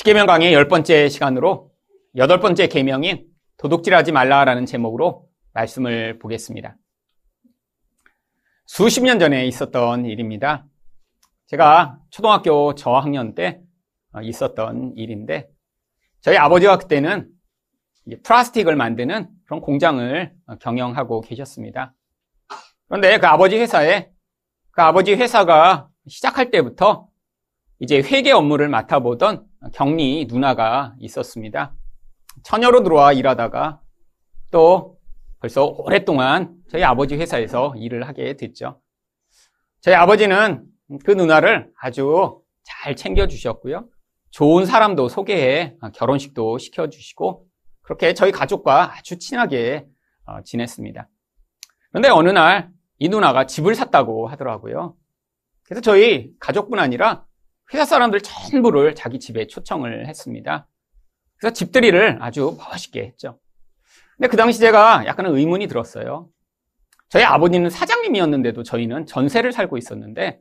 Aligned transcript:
십계명 0.00 0.24
강의 0.24 0.54
열 0.54 0.66
번째 0.66 1.10
시간으로 1.10 1.72
여덟 2.16 2.40
번째 2.40 2.68
계명인 2.68 3.26
도둑질하지 3.58 4.12
말라라는 4.12 4.64
제목으로 4.64 5.28
말씀을 5.52 6.18
보겠습니다. 6.18 6.74
수십 8.64 9.02
년 9.02 9.18
전에 9.18 9.44
있었던 9.44 10.06
일입니다. 10.06 10.64
제가 11.48 11.98
초등학교 12.08 12.74
저학년 12.74 13.34
때 13.34 13.60
있었던 14.22 14.94
일인데 14.96 15.50
저희 16.22 16.38
아버지가 16.38 16.78
그때는 16.78 17.28
플라스틱을 18.22 18.76
만드는 18.76 19.28
그런 19.44 19.60
공장을 19.60 20.32
경영하고 20.62 21.20
계셨습니다. 21.20 21.92
그런데 22.88 23.18
그 23.18 23.26
아버지 23.26 23.58
회사에 23.58 24.08
그 24.70 24.80
아버지 24.80 25.12
회사가 25.12 25.90
시작할 26.08 26.50
때부터 26.50 27.06
이제 27.80 27.98
회계 27.98 28.32
업무를 28.32 28.70
맡아보던 28.70 29.49
경리 29.74 30.26
누나가 30.28 30.94
있었습니다. 30.98 31.74
처녀로 32.44 32.82
들어와 32.82 33.12
일하다가 33.12 33.80
또 34.50 34.98
벌써 35.40 35.64
오랫동안 35.64 36.54
저희 36.70 36.82
아버지 36.84 37.16
회사에서 37.16 37.74
일을 37.76 38.06
하게 38.08 38.36
됐죠. 38.36 38.80
저희 39.80 39.94
아버지는 39.94 40.64
그 41.04 41.10
누나를 41.10 41.70
아주 41.80 42.42
잘 42.62 42.96
챙겨주셨고요. 42.96 43.88
좋은 44.30 44.66
사람도 44.66 45.08
소개해 45.08 45.76
결혼식도 45.94 46.58
시켜주시고 46.58 47.46
그렇게 47.82 48.14
저희 48.14 48.32
가족과 48.32 48.96
아주 48.96 49.18
친하게 49.18 49.86
어, 50.24 50.42
지냈습니다. 50.42 51.08
그런데 51.90 52.08
어느 52.08 52.30
날 52.30 52.80
이 53.00 53.08
누나가 53.08 53.46
집을 53.46 53.74
샀다고 53.74 54.28
하더라고요. 54.28 54.94
그래서 55.64 55.80
저희 55.80 56.32
가족뿐 56.38 56.78
아니라 56.78 57.24
회사 57.72 57.84
사람들 57.84 58.20
전부를 58.20 58.94
자기 58.94 59.20
집에 59.20 59.46
초청을 59.46 60.06
했습니다. 60.08 60.66
그래서 61.36 61.52
집들이를 61.54 62.18
아주 62.20 62.56
멋있게 62.58 63.02
했죠. 63.02 63.38
근데 64.16 64.28
그 64.28 64.36
당시 64.36 64.58
제가 64.58 65.06
약간 65.06 65.26
의문이 65.26 65.66
들었어요. 65.66 66.28
저희 67.08 67.24
아버지는 67.24 67.70
사장님이었는데도 67.70 68.62
저희는 68.62 69.06
전세를 69.06 69.52
살고 69.52 69.76
있었는데, 69.76 70.40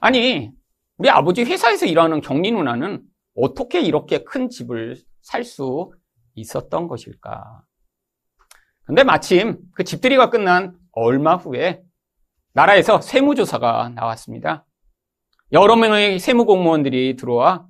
아니, 0.00 0.50
우리 0.96 1.10
아버지 1.10 1.44
회사에서 1.44 1.86
일하는 1.86 2.20
경리 2.20 2.50
누나는 2.50 3.02
어떻게 3.36 3.80
이렇게 3.80 4.24
큰 4.24 4.48
집을 4.48 4.96
살 5.22 5.44
수 5.44 5.92
있었던 6.34 6.86
것일까? 6.88 7.62
근데 8.84 9.04
마침 9.04 9.58
그 9.74 9.84
집들이가 9.84 10.30
끝난 10.30 10.76
얼마 10.92 11.36
후에 11.36 11.82
나라에서 12.52 13.00
세무조사가 13.00 13.92
나왔습니다. 13.94 14.65
여러 15.52 15.76
명의 15.76 16.18
세무공무원들이 16.18 17.16
들어와 17.16 17.66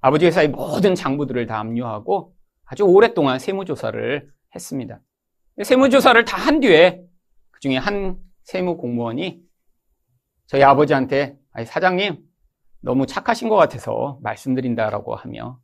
아버지 0.00 0.26
회사의 0.26 0.48
모든 0.48 0.94
장부들을 0.94 1.46
다 1.46 1.60
압류하고 1.60 2.34
아주 2.64 2.84
오랫동안 2.84 3.38
세무조사를 3.38 4.30
했습니다. 4.54 5.00
세무조사를 5.62 6.24
다 6.24 6.36
한 6.38 6.60
뒤에 6.60 7.02
그 7.50 7.60
중에 7.60 7.76
한 7.76 8.16
세무공무원이 8.44 9.40
저희 10.46 10.62
아버지한테 10.62 11.36
사장님 11.64 12.18
너무 12.80 13.06
착하신 13.06 13.48
것 13.48 13.56
같아서 13.56 14.18
말씀드린다라고 14.22 15.14
하며 15.14 15.60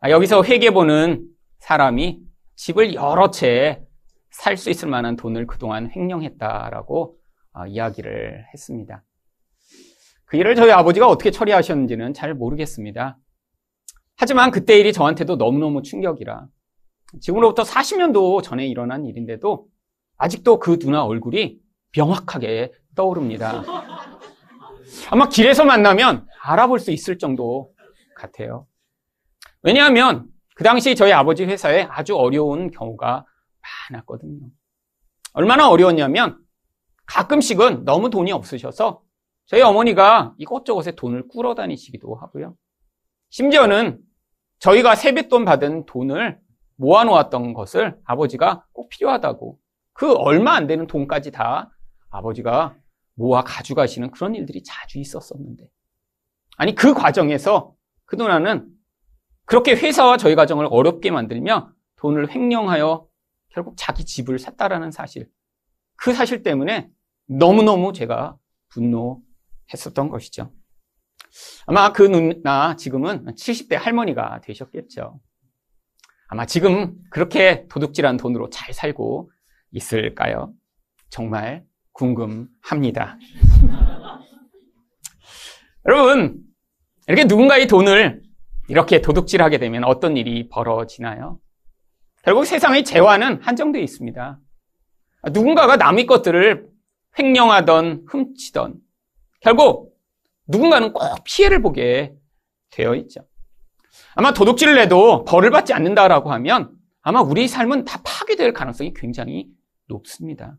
아, 0.00 0.10
여기서 0.10 0.42
회계 0.44 0.70
보는 0.70 1.28
사람이 1.58 2.20
집을 2.56 2.94
여러 2.94 3.30
채 3.30 3.82
살 4.30 4.56
수 4.56 4.68
있을 4.70 4.88
만한 4.88 5.16
돈을 5.16 5.46
그동안 5.46 5.90
횡령했다라고 5.90 7.16
아, 7.52 7.66
이야기를 7.66 8.44
했습니다. 8.52 9.02
그 10.26 10.36
일을 10.36 10.56
저희 10.56 10.70
아버지가 10.72 11.08
어떻게 11.08 11.30
처리하셨는지는 11.30 12.12
잘 12.12 12.34
모르겠습니다. 12.34 13.16
하지만 14.16 14.50
그때 14.50 14.78
일이 14.78 14.92
저한테도 14.92 15.36
너무너무 15.36 15.82
충격이라 15.82 16.46
지금으로부터 17.20 17.62
40년도 17.62 18.42
전에 18.42 18.66
일어난 18.66 19.06
일인데도 19.06 19.66
아직도 20.18 20.58
그 20.58 20.78
누나 20.78 21.04
얼굴이 21.04 21.58
명확하게 21.96 22.72
떠오릅니다. 22.94 23.62
아마 25.10 25.28
길에서 25.28 25.64
만나면 25.64 26.26
알아볼 26.42 26.80
수 26.80 26.90
있을 26.90 27.18
정도 27.18 27.72
같아요. 28.16 28.66
왜냐하면 29.62 30.26
그 30.54 30.64
당시 30.64 30.94
저희 30.96 31.12
아버지 31.12 31.44
회사에 31.44 31.86
아주 31.90 32.16
어려운 32.16 32.70
경우가 32.70 33.24
많았거든요. 33.90 34.48
얼마나 35.34 35.68
어려웠냐면 35.68 36.38
가끔씩은 37.04 37.84
너무 37.84 38.10
돈이 38.10 38.32
없으셔서 38.32 39.02
저희 39.46 39.62
어머니가 39.62 40.34
이것저것에 40.38 40.92
돈을 40.92 41.28
꾸러 41.28 41.54
다니시기도 41.54 42.14
하고요. 42.14 42.56
심지어는 43.30 44.00
저희가 44.58 44.94
세뱃돈 44.94 45.44
받은 45.44 45.86
돈을 45.86 46.40
모아놓았던 46.76 47.54
것을 47.54 47.98
아버지가 48.04 48.66
꼭 48.72 48.88
필요하다고 48.88 49.58
그 49.92 50.12
얼마 50.14 50.52
안 50.52 50.66
되는 50.66 50.86
돈까지 50.86 51.30
다 51.30 51.70
아버지가 52.10 52.76
모아 53.14 53.42
가져가시는 53.42 54.10
그런 54.10 54.34
일들이 54.34 54.62
자주 54.62 54.98
있었었는데 54.98 55.64
아니 56.56 56.74
그 56.74 56.92
과정에서 56.92 57.74
그 58.04 58.16
누나는 58.16 58.68
그렇게 59.44 59.72
회사와 59.72 60.16
저희 60.16 60.34
가정을 60.34 60.66
어렵게 60.70 61.10
만들며 61.10 61.70
돈을 61.96 62.30
횡령하여 62.30 63.06
결국 63.48 63.74
자기 63.76 64.04
집을 64.04 64.38
샀다라는 64.38 64.90
사실 64.90 65.30
그 65.96 66.12
사실 66.12 66.42
때문에 66.42 66.90
너무너무 67.26 67.92
제가 67.92 68.36
분노 68.68 69.22
했었던 69.72 70.08
것이죠. 70.08 70.52
아마 71.66 71.92
그 71.92 72.02
누나 72.02 72.76
지금은 72.76 73.26
70대 73.34 73.74
할머니가 73.74 74.40
되셨겠죠. 74.42 75.20
아마 76.28 76.46
지금 76.46 76.96
그렇게 77.10 77.66
도둑질한 77.68 78.16
돈으로 78.16 78.50
잘 78.50 78.72
살고 78.74 79.30
있을까요? 79.72 80.52
정말 81.10 81.64
궁금합니다. 81.92 83.18
여러분, 85.86 86.42
이렇게 87.06 87.24
누군가의 87.24 87.68
돈을 87.68 88.22
이렇게 88.68 89.00
도둑질하게 89.00 89.58
되면 89.58 89.84
어떤 89.84 90.16
일이 90.16 90.48
벌어지나요? 90.48 91.38
결국 92.22 92.44
세상의 92.44 92.84
재화는 92.84 93.40
한정되어 93.42 93.80
있습니다. 93.80 94.40
누군가가 95.32 95.76
남의 95.76 96.06
것들을 96.06 96.68
횡령하던 97.18 98.06
훔치던 98.08 98.74
결국 99.40 99.96
누군가는 100.46 100.92
꼭 100.92 101.02
피해를 101.24 101.60
보게 101.62 102.14
되어 102.70 102.94
있죠. 102.96 103.20
아마 104.14 104.32
도둑질을 104.32 104.78
해도 104.78 105.24
벌을 105.24 105.50
받지 105.50 105.72
않는다라고 105.72 106.32
하면 106.32 106.76
아마 107.02 107.20
우리 107.20 107.48
삶은 107.48 107.84
다 107.84 108.00
파괴될 108.04 108.52
가능성이 108.52 108.92
굉장히 108.94 109.48
높습니다. 109.88 110.56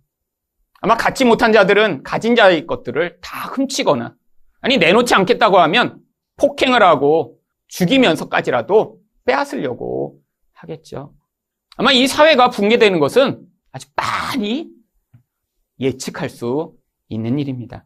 아마 0.80 0.96
갖지 0.96 1.26
못한 1.26 1.52
자들은 1.52 2.04
가진 2.04 2.36
자의 2.36 2.66
것들을 2.66 3.20
다 3.22 3.50
훔치거나 3.50 4.16
아니 4.62 4.78
내놓지 4.78 5.14
않겠다고 5.14 5.58
하면 5.60 6.00
폭행을 6.38 6.84
하고 6.84 7.40
죽이면서까지라도 7.68 9.00
빼앗으려고 9.26 10.20
하겠죠. 10.54 11.14
아마 11.76 11.92
이 11.92 12.08
사회가 12.08 12.50
붕괴되는 12.50 13.00
것은 13.00 13.46
아주 13.72 13.88
빨리 13.96 14.70
예측할 15.80 16.30
수 16.30 16.74
있는 17.10 17.40
일입니다. 17.40 17.86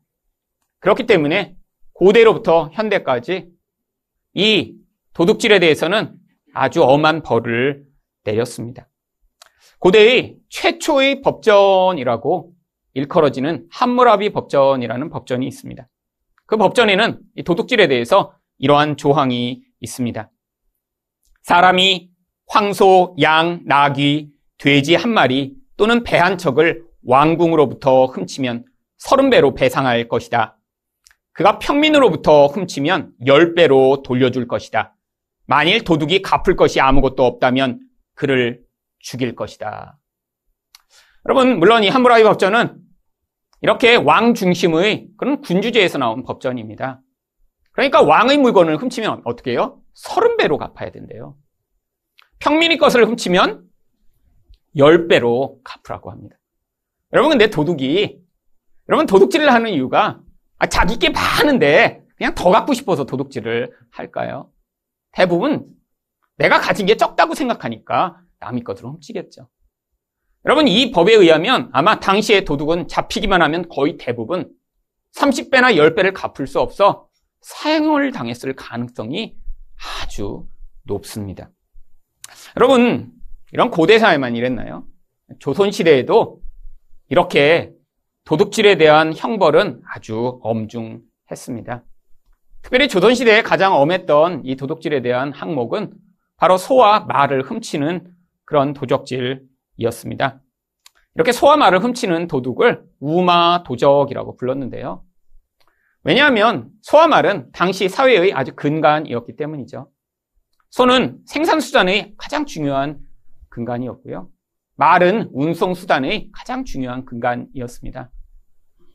그렇기 0.82 1.06
때문에 1.06 1.56
고대로부터 1.94 2.70
현대까지 2.74 3.50
이 4.34 4.76
도둑질에 5.14 5.60
대해서는 5.60 6.16
아주 6.54 6.84
엄한 6.84 7.22
벌을 7.24 7.86
내렸습니다. 8.24 8.88
고대의 9.80 10.38
최초의 10.50 11.22
법전이라고 11.22 12.54
일컬어지는 12.94 13.68
함무라비 13.72 14.32
법전이라는 14.32 15.10
법전이 15.10 15.48
있습니다. 15.48 15.88
그 16.46 16.58
법전에는 16.58 17.20
이 17.36 17.44
도둑질에 17.44 17.88
대해서 17.88 18.34
이러한 18.58 18.98
조항이 18.98 19.62
있습니다. 19.80 20.30
사람이 21.44 22.10
황소, 22.48 23.16
양, 23.22 23.62
나귀, 23.66 24.30
돼지 24.58 24.96
한 24.96 25.12
마리 25.12 25.56
또는 25.78 26.04
배 26.04 26.18
한 26.18 26.38
척을 26.38 26.84
왕궁으로부터 27.06 28.08
훔치면 28.08 28.66
서른 28.98 29.30
배로 29.30 29.54
배상할 29.56 30.08
것이다. 30.08 30.58
그가 31.34 31.60
평민으로부터 31.60 32.48
훔치면 32.48 33.14
10배로 33.26 34.04
돌려줄 34.04 34.48
것이다. 34.48 34.96
만일 35.46 35.84
도둑이 35.84 36.22
갚을 36.22 36.56
것이 36.56 36.80
아무것도 36.80 37.26
없다면 37.26 37.80
그를 38.16 38.62
죽일 39.00 39.36
것이다. 39.36 39.98
여러분, 41.26 41.60
물론 41.60 41.84
이 41.84 41.90
함무라비 41.90 42.24
법전은 42.24 42.78
이렇게 43.62 43.96
왕 43.96 44.34
중심의 44.34 45.10
그런 45.18 45.42
군주제에서 45.42 45.98
나온 45.98 46.24
법전입니다. 46.24 47.02
그러니까 47.72 48.02
왕의 48.02 48.38
물건을 48.40 48.78
훔치면 48.78 49.22
어떻게 49.26 49.52
해요? 49.52 49.82
30배로 50.06 50.58
갚아야 50.58 50.92
된대요. 50.92 51.36
평민의 52.40 52.78
것을 52.78 53.06
훔치면 53.06 53.64
10배로 54.76 55.60
갚으라고 55.64 56.12
합니다. 56.12 56.36
여러분, 57.14 57.32
근데 57.32 57.50
도둑이, 57.50 58.18
여러분, 58.90 59.06
도둑질을 59.06 59.52
하는 59.52 59.72
이유가 59.72 60.20
아, 60.62 60.68
자기 60.68 61.00
게 61.00 61.10
많은데 61.10 62.04
그냥 62.18 62.36
더 62.36 62.52
갖고 62.52 62.76
싶어서 62.76 63.04
도둑질을 63.04 63.76
할까요? 63.90 64.52
대부분 65.12 65.66
내가 66.38 66.60
가진 66.60 66.86
게 66.86 66.98
적다고 66.98 67.34
생각하니까 67.34 68.22
남의 68.40 68.64
것으로 68.64 68.92
훔치겠죠. 68.92 69.50
여러분, 70.46 70.68
이 70.68 70.92
법에 70.92 71.16
의하면 71.16 71.72
아마 71.74 72.00
당시의 72.00 72.46
도둑은 72.46 72.88
잡히기만 72.88 73.42
하면 73.42 73.70
거의 73.70 73.98
대부분 73.98 74.52
30배나 75.16 75.78
10배를 75.78 76.14
갚을 76.14 76.46
수 76.46 76.60
없어 76.60 77.08
사형을 77.42 78.12
당했을 78.12 78.56
가능성이 78.56 79.36
아주 80.04 80.48
높습니다. 80.84 81.50
여러분, 82.56 83.12
이런 83.52 83.72
고대 83.72 83.98
사회만 83.98 84.36
이랬나요? 84.36 84.86
조선시대에도 85.40 86.40
이렇게 87.10 87.74
도둑질에 88.32 88.78
대한 88.78 89.14
형벌은 89.14 89.82
아주 89.94 90.40
엄중했습니다. 90.42 91.84
특별히 92.62 92.88
조선시대에 92.88 93.42
가장 93.42 93.76
엄했던 93.76 94.44
이 94.46 94.56
도둑질에 94.56 95.02
대한 95.02 95.34
항목은 95.34 95.92
바로 96.38 96.56
소와 96.56 97.02
말을 97.02 97.42
훔치는 97.42 98.10
그런 98.46 98.72
도적질이었습니다. 98.72 100.42
이렇게 101.16 101.34
소와 101.34 101.58
말을 101.58 101.84
훔치는 101.84 102.28
도둑을 102.30 102.86
우마 103.02 103.64
도적이라고 103.64 104.38
불렀는데요. 104.38 105.04
왜냐하면 106.06 106.70
소와 106.84 107.08
말은 107.08 107.52
당시 107.52 107.90
사회의 107.90 108.32
아주 108.32 108.56
근간이었기 108.56 109.36
때문이죠. 109.36 109.92
소는 110.70 111.20
생산수단의 111.26 112.14
가장 112.18 112.46
중요한 112.46 113.00
근간이었고요. 113.50 114.30
말은 114.78 115.32
운송수단의 115.34 116.30
가장 116.32 116.64
중요한 116.64 117.04
근간이었습니다. 117.04 118.10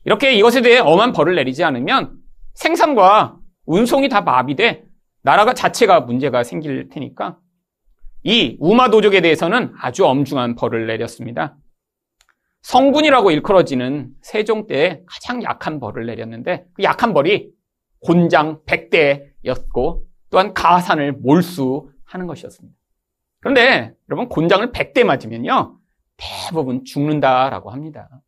이렇게 0.07 0.31
이것에 0.31 0.61
대해 0.61 0.79
엄한 0.79 1.11
벌을 1.11 1.35
내리지 1.35 1.65
않으면 1.65 2.15
생산과 2.53 3.39
운송이 3.65 4.07
다 4.07 4.21
마비돼 4.21 4.85
나라가 5.21 5.53
자체가 5.53 5.99
문제가 5.99 6.45
생길 6.45 6.87
테니까 6.87 7.37
이 8.23 8.55
우마 8.61 8.89
도족에 8.89 9.19
대해서는 9.19 9.73
아주 9.77 10.05
엄중한 10.05 10.55
벌을 10.55 10.87
내렸습니다. 10.87 11.57
성군이라고 12.61 13.31
일컬어지는 13.31 14.11
세종 14.21 14.65
때에 14.65 15.01
가장 15.05 15.43
약한 15.43 15.81
벌을 15.81 16.05
내렸는데 16.05 16.67
그 16.73 16.83
약한 16.83 17.13
벌이 17.13 17.51
곤장 17.99 18.61
100대였고 18.65 20.03
또한 20.29 20.53
가산을 20.53 21.11
몰수하는 21.21 22.27
것이었습니다. 22.27 22.73
그런데 23.41 23.93
여러분 24.09 24.29
곤장을 24.29 24.71
100대 24.71 25.03
맞으면요 25.03 25.77
대부분 26.15 26.85
죽는다라고 26.85 27.71
합니다. 27.71 28.21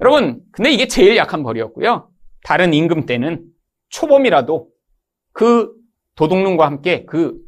여러분 0.00 0.42
근데 0.52 0.70
이게 0.70 0.86
제일 0.86 1.16
약한 1.16 1.42
벌이었고요. 1.42 2.10
다른 2.44 2.72
임금 2.72 3.06
때는 3.06 3.44
초범이라도 3.88 4.68
그 5.32 5.72
도둑놈과 6.14 6.66
함께 6.66 7.04
그 7.04 7.38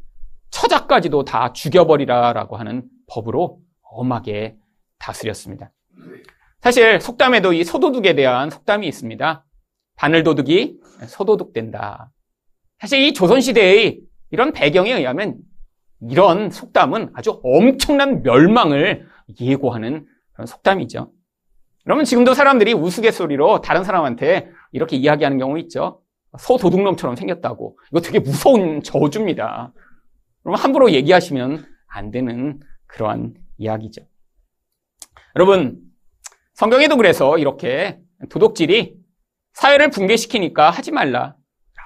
처자까지도 0.51 1.25
다 1.25 1.53
죽여버리라라고 1.53 2.57
하는 2.57 2.85
법으로 3.07 3.61
엄하게 3.83 4.57
다스렸습니다. 4.99 5.73
사실 6.61 7.01
속담에도 7.01 7.53
이 7.53 7.65
소도둑에 7.65 8.15
대한 8.15 8.51
속담이 8.51 8.87
있습니다. 8.87 9.45
바늘도둑이 9.97 10.79
소도둑된다. 11.07 12.13
사실 12.79 13.01
이 13.03 13.13
조선시대의 13.13 14.01
이런 14.31 14.53
배경에 14.53 14.93
의하면 14.93 15.39
이런 16.01 16.51
속담은 16.51 17.11
아주 17.15 17.41
엄청난 17.43 18.23
멸망을 18.23 19.07
예고하는 19.41 20.07
그런 20.33 20.47
속담이죠. 20.47 21.13
그러면 21.85 22.05
지금도 22.05 22.35
사람들이 22.35 22.73
우스갯소리로 22.75 23.61
다른 23.61 23.85
사람한테 23.85 24.51
이렇게 24.73 24.97
이야기하는 24.97 25.39
경우 25.39 25.59
있죠. 25.61 26.03
소도둑놈처럼 26.39 27.17
생겼다고. 27.17 27.79
이거 27.91 28.01
되게 28.01 28.19
무서운 28.19 28.83
저주입니다. 28.83 29.73
그러면 30.43 30.61
함부로 30.61 30.93
얘기하시면 30.93 31.67
안 31.89 32.11
되는 32.11 32.61
그러한 32.87 33.35
이야기죠. 33.59 34.03
여러분, 35.37 35.81
성경에도 36.55 36.97
그래서 36.97 37.39
이렇게 37.39 37.99
도둑질이 38.29 38.95
사회를 39.55 39.91
붕괴시키니까 39.91 40.71
하지 40.71 40.93
말라라고 40.93 41.35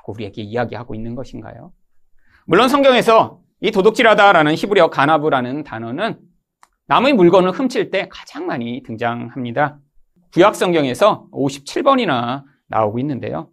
우리에게 0.09 0.43
이야기하고 0.43 0.95
있는 0.95 1.15
것인가요? 1.15 1.73
물론 2.47 2.69
성경에서 2.69 3.41
이 3.61 3.71
도둑질하다라는 3.71 4.55
히브리어 4.55 4.91
가나브라는 4.91 5.65
단어는 5.65 6.19
남의 6.87 7.15
물건을 7.15 7.53
훔칠 7.53 7.91
때 7.91 8.09
가장 8.11 8.47
많이 8.47 8.83
등장합니다. 8.83 9.79
구약 10.35 10.57
성경에서 10.57 11.29
57번이나 11.33 12.45
나오고 12.67 12.99
있는데요. 12.99 13.51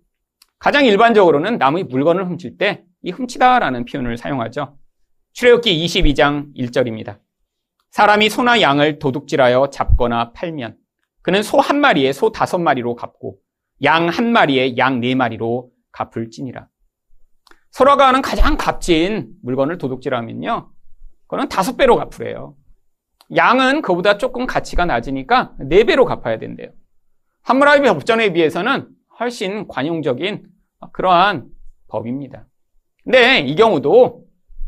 가장 0.59 0.85
일반적으로는 0.85 1.57
남의 1.57 1.85
물건을 1.85 2.27
훔칠 2.27 2.57
때 2.57 2.85
이 3.03 3.09
훔치다라는 3.09 3.85
표현을 3.85 4.15
사용하죠. 4.15 4.77
출애굽기 5.33 5.85
22장 5.85 6.55
1절입니다. 6.55 7.19
사람이 7.89 8.29
소나 8.29 8.61
양을 8.61 8.99
도둑질하여 8.99 9.71
잡거나 9.71 10.33
팔면 10.33 10.77
그는 11.23 11.41
소 11.41 11.59
한 11.59 11.79
마리에 11.81 12.13
소 12.13 12.31
다섯 12.31 12.59
마리로 12.59 12.95
갚고 12.95 13.37
양 13.83 14.07
한 14.09 14.31
마리에 14.31 14.77
양 14.77 14.99
네 15.01 15.15
마리로 15.15 15.71
갚을지니라. 15.91 16.67
소라가 17.71 18.07
하는 18.07 18.21
가장 18.21 18.55
값진 18.55 19.33
물건을 19.41 19.79
도둑질하면요. 19.79 20.71
그거는 21.23 21.49
다섯 21.49 21.77
배로 21.77 21.95
갚으래요. 21.95 22.55
양은 23.35 23.81
그보다 23.81 24.17
조금 24.17 24.45
가치가 24.45 24.85
낮으니까 24.85 25.53
네 25.59 25.83
배로 25.83 26.05
갚아야 26.05 26.37
된대요. 26.37 26.69
하무라비 27.43 27.87
법전에 27.87 28.33
비해서는 28.33 28.89
훨씬 29.19 29.67
관용적인 29.67 30.45
그러한 30.91 31.47
법입니다. 31.87 32.45
근데 33.03 33.39
이 33.39 33.55
경우도 33.55 34.25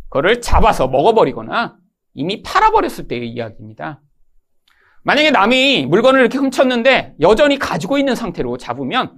그거를 0.09 0.41
잡아서 0.41 0.87
먹어버리거나 0.87 1.77
이미 2.13 2.43
팔아버렸을 2.43 3.07
때의 3.07 3.29
이야기입니다. 3.29 4.01
만약에 5.03 5.31
남이 5.31 5.85
물건을 5.87 6.21
이렇게 6.21 6.37
훔쳤는데 6.37 7.15
여전히 7.19 7.59
가지고 7.59 7.97
있는 7.97 8.15
상태로 8.15 8.57
잡으면 8.57 9.17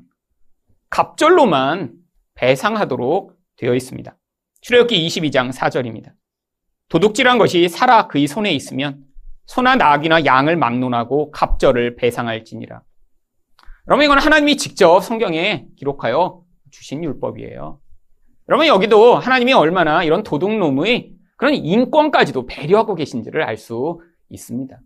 갑절로만 0.89 1.93
배상하도록 2.35 3.33
되어 3.57 3.75
있습니다. 3.75 4.17
출애굽기 4.61 5.07
22장 5.07 5.53
4절입니다. 5.53 6.13
도둑질한 6.89 7.37
것이 7.37 7.69
살아 7.69 8.07
그의 8.07 8.27
손에 8.27 8.51
있으면 8.51 9.03
소나 9.45 9.75
낙이나 9.75 10.25
양을 10.25 10.57
막론하고 10.57 11.31
갑절을 11.31 11.95
배상할지니라. 11.95 12.81
여러분 13.87 14.05
이건 14.05 14.19
하나님이 14.19 14.57
직접 14.57 14.99
성경에 15.01 15.67
기록하여 15.77 16.41
주신 16.71 17.03
율법이에요. 17.03 17.79
여러분 18.49 18.67
여기도 18.67 19.15
하나님이 19.15 19.53
얼마나 19.53 20.03
이런 20.03 20.23
도둑놈의 20.23 21.13
그런 21.37 21.53
인권까지도 21.53 22.45
배려하고 22.45 22.95
계신지를 22.95 23.43
알 23.43 23.57
수 23.57 23.99
있습니다. 24.29 24.79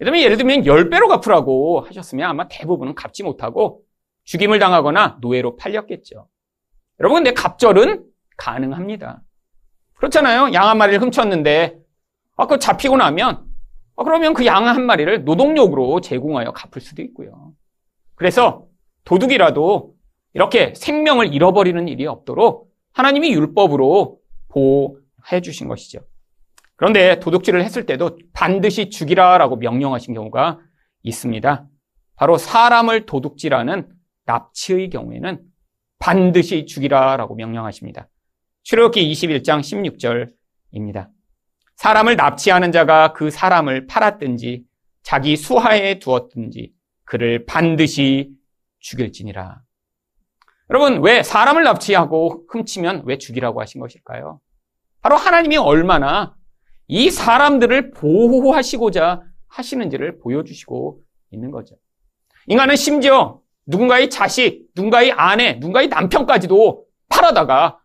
예를 0.00 0.36
들면 0.38 0.62
10배로 0.62 1.08
갚으라고 1.08 1.80
하셨으면 1.82 2.28
아마 2.28 2.48
대부분은 2.48 2.94
갚지 2.94 3.22
못하고 3.22 3.82
죽임을 4.24 4.58
당하거나 4.58 5.18
노예로 5.20 5.56
팔렸겠죠. 5.56 6.26
여러분 7.00 7.22
근데 7.22 7.34
갑절은 7.34 8.04
가능합니다. 8.38 9.20
그렇잖아요. 9.96 10.54
양 10.54 10.68
한 10.68 10.78
마리를 10.78 11.00
훔쳤는데 11.02 11.78
아, 12.36 12.46
그 12.46 12.58
잡히고 12.58 12.96
나면 12.96 13.36
아, 13.36 13.44
그러면 14.04 14.34
그 14.34 14.44
양 14.44 14.66
한 14.66 14.86
마리를 14.86 15.24
노동력으로 15.24 16.00
제공하여 16.00 16.52
갚을 16.52 16.80
수도 16.80 17.02
있고요. 17.02 17.52
그래서 18.14 18.66
도둑이라도 19.04 19.94
이렇게 20.34 20.74
생명을 20.76 21.32
잃어버리는 21.34 21.88
일이 21.88 22.06
없도록 22.06 22.70
하나님이 22.92 23.32
율법으로 23.32 24.18
보호해 24.48 25.40
주신 25.42 25.68
것이죠. 25.68 26.00
그런데 26.76 27.20
도둑질을 27.20 27.62
했을 27.62 27.84
때도 27.84 28.18
반드시 28.32 28.90
죽이라라고 28.90 29.56
명령하신 29.56 30.14
경우가 30.14 30.60
있습니다. 31.02 31.66
바로 32.16 32.38
사람을 32.38 33.06
도둑질하는 33.06 33.88
납치의 34.26 34.90
경우에는 34.90 35.40
반드시 35.98 36.66
죽이라라고 36.66 37.34
명령하십니다. 37.34 38.08
출애굽기 38.62 39.12
21장 39.12 39.60
16절입니다. 40.72 41.08
사람을 41.80 42.16
납치하는 42.16 42.72
자가 42.72 43.14
그 43.14 43.30
사람을 43.30 43.86
팔았든지 43.86 44.64
자기 45.02 45.34
수하에 45.34 45.98
두었든지 45.98 46.74
그를 47.06 47.46
반드시 47.46 48.32
죽일지니라. 48.80 49.62
여러분, 50.68 51.00
왜 51.02 51.22
사람을 51.22 51.62
납치하고 51.62 52.44
훔치면 52.50 53.04
왜 53.06 53.16
죽이라고 53.16 53.62
하신 53.62 53.80
것일까요? 53.80 54.40
바로 55.00 55.16
하나님이 55.16 55.56
얼마나 55.56 56.36
이 56.86 57.08
사람들을 57.08 57.92
보호하시고자 57.92 59.22
하시는지를 59.48 60.18
보여주시고 60.18 61.00
있는 61.30 61.50
거죠. 61.50 61.76
인간은 62.48 62.76
심지어 62.76 63.40
누군가의 63.64 64.10
자식, 64.10 64.66
누군가의 64.76 65.12
아내, 65.12 65.54
누군가의 65.54 65.88
남편까지도 65.88 66.84
팔아다가 67.08 67.78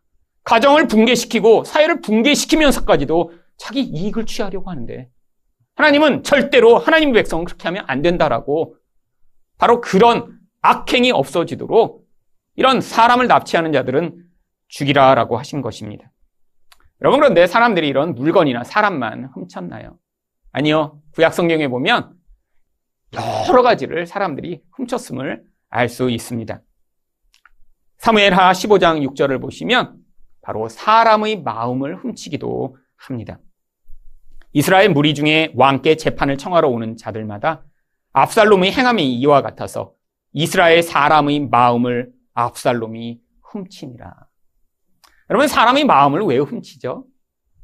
가정을 0.43 0.89
붕괴시키고 0.89 1.63
사회를 1.63 2.01
붕괴시키면서까지도 2.01 3.44
자기 3.57 3.81
이익을 3.81 4.25
취하려고 4.25 4.69
하는데 4.69 5.09
하나님은 5.75 6.24
절대로 6.24 6.77
하나님 6.77 7.12
백성은 7.12 7.45
그렇게 7.45 7.67
하면 7.67 7.83
안 7.88 8.01
된다라고 8.01 8.75
바로 9.57 9.81
그런 9.81 10.39
악행이 10.62 11.12
없어지도록 11.12 12.05
이런 12.55 12.81
사람을 12.81 13.27
납치하는 13.27 13.71
자들은 13.74 14.24
죽이라라고 14.67 15.38
하신 15.38 15.62
것입니다. 15.62 16.12
여러분 17.01 17.19
그런데 17.19 17.45
사람들이 17.45 17.88
이런 17.88 18.15
물건이나 18.15 18.63
사람만 18.63 19.31
훔쳤나요? 19.33 19.97
아니요. 20.51 21.01
구약 21.13 21.33
성경에 21.33 21.67
보면 21.67 22.13
여러 23.13 23.62
가지를 23.62 24.07
사람들이 24.07 24.62
훔쳤음을 24.71 25.43
알 25.69 25.89
수 25.89 26.09
있습니다. 26.09 26.62
사무엘하 27.97 28.51
15장 28.51 29.05
6절을 29.09 29.41
보시면 29.41 29.97
바로 30.41 30.69
사람의 30.69 31.41
마음을 31.43 31.97
훔치기도 31.97 32.77
합니다. 32.97 33.39
이스라엘 34.53 34.89
무리 34.89 35.13
중에 35.13 35.51
왕께 35.55 35.95
재판을 35.95 36.37
청하러 36.37 36.69
오는 36.69 36.95
자들마다 36.95 37.65
압살롬의 38.13 38.71
행함이 38.71 39.13
이와 39.15 39.41
같아서 39.41 39.93
이스라엘 40.31 40.81
사람의 40.81 41.47
마음을 41.49 42.11
압살롬이 42.33 43.19
훔치니라. 43.41 44.13
여러분 45.29 45.47
사람의 45.47 45.85
마음을 45.85 46.21
왜 46.21 46.37
훔치죠? 46.37 47.05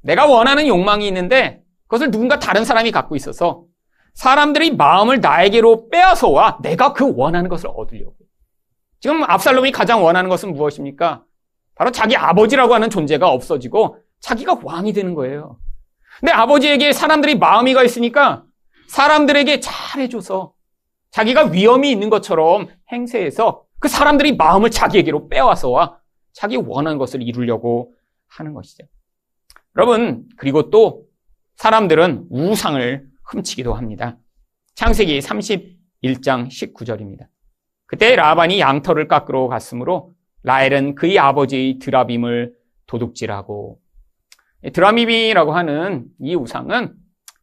내가 0.01 0.25
원하는 0.25 0.67
욕망이 0.67 1.07
있는데 1.07 1.61
그것을 1.83 2.11
누군가 2.11 2.39
다른 2.39 2.65
사람이 2.65 2.91
갖고 2.91 3.15
있어서 3.15 3.65
사람들이 4.13 4.75
마음을 4.75 5.21
나에게로 5.21 5.89
빼앗아와 5.89 6.59
내가 6.61 6.93
그 6.93 7.13
원하는 7.15 7.49
것을 7.49 7.69
얻으려고. 7.73 8.15
지금 8.99 9.23
압살롬이 9.23 9.71
가장 9.71 10.03
원하는 10.03 10.29
것은 10.29 10.53
무엇입니까? 10.53 11.23
바로 11.75 11.91
자기 11.91 12.15
아버지라고 12.15 12.73
하는 12.73 12.89
존재가 12.89 13.29
없어지고 13.29 13.97
자기가 14.21 14.61
왕이 14.63 14.93
되는 14.93 15.13
거예요. 15.13 15.59
근데 16.19 16.31
아버지에게 16.31 16.93
사람들이 16.93 17.35
마음이 17.35 17.73
가 17.73 17.83
있으니까 17.83 18.45
사람들에게 18.87 19.59
잘해줘서 19.59 20.53
자기가 21.11 21.45
위험이 21.47 21.91
있는 21.91 22.09
것처럼 22.09 22.67
행세해서 22.91 23.65
그 23.79 23.87
사람들이 23.87 24.35
마음을 24.35 24.69
자기에게로 24.71 25.27
빼와서와 25.27 25.99
자기 26.33 26.55
원하는 26.55 26.97
것을 26.97 27.21
이루려고 27.21 27.93
하는 28.27 28.53
것이죠. 28.53 28.85
여러분, 29.75 30.27
그리고 30.37 30.69
또 30.69 31.05
사람들은 31.55 32.27
우상을 32.29 33.07
훔치기도 33.23 33.73
합니다. 33.73 34.17
창세기 34.75 35.19
31장 35.19 36.47
19절입니다. 36.47 37.27
그때 37.87 38.15
라반이 38.15 38.59
양털을 38.59 39.07
깎으러 39.07 39.47
갔으므로 39.47 40.13
라엘은 40.43 40.95
그의 40.95 41.19
아버지의 41.19 41.79
드라빔을 41.79 42.53
도둑질하고 42.87 43.80
드라미비라고 44.69 45.53
하는 45.53 46.05
이 46.19 46.35
우상은 46.35 46.93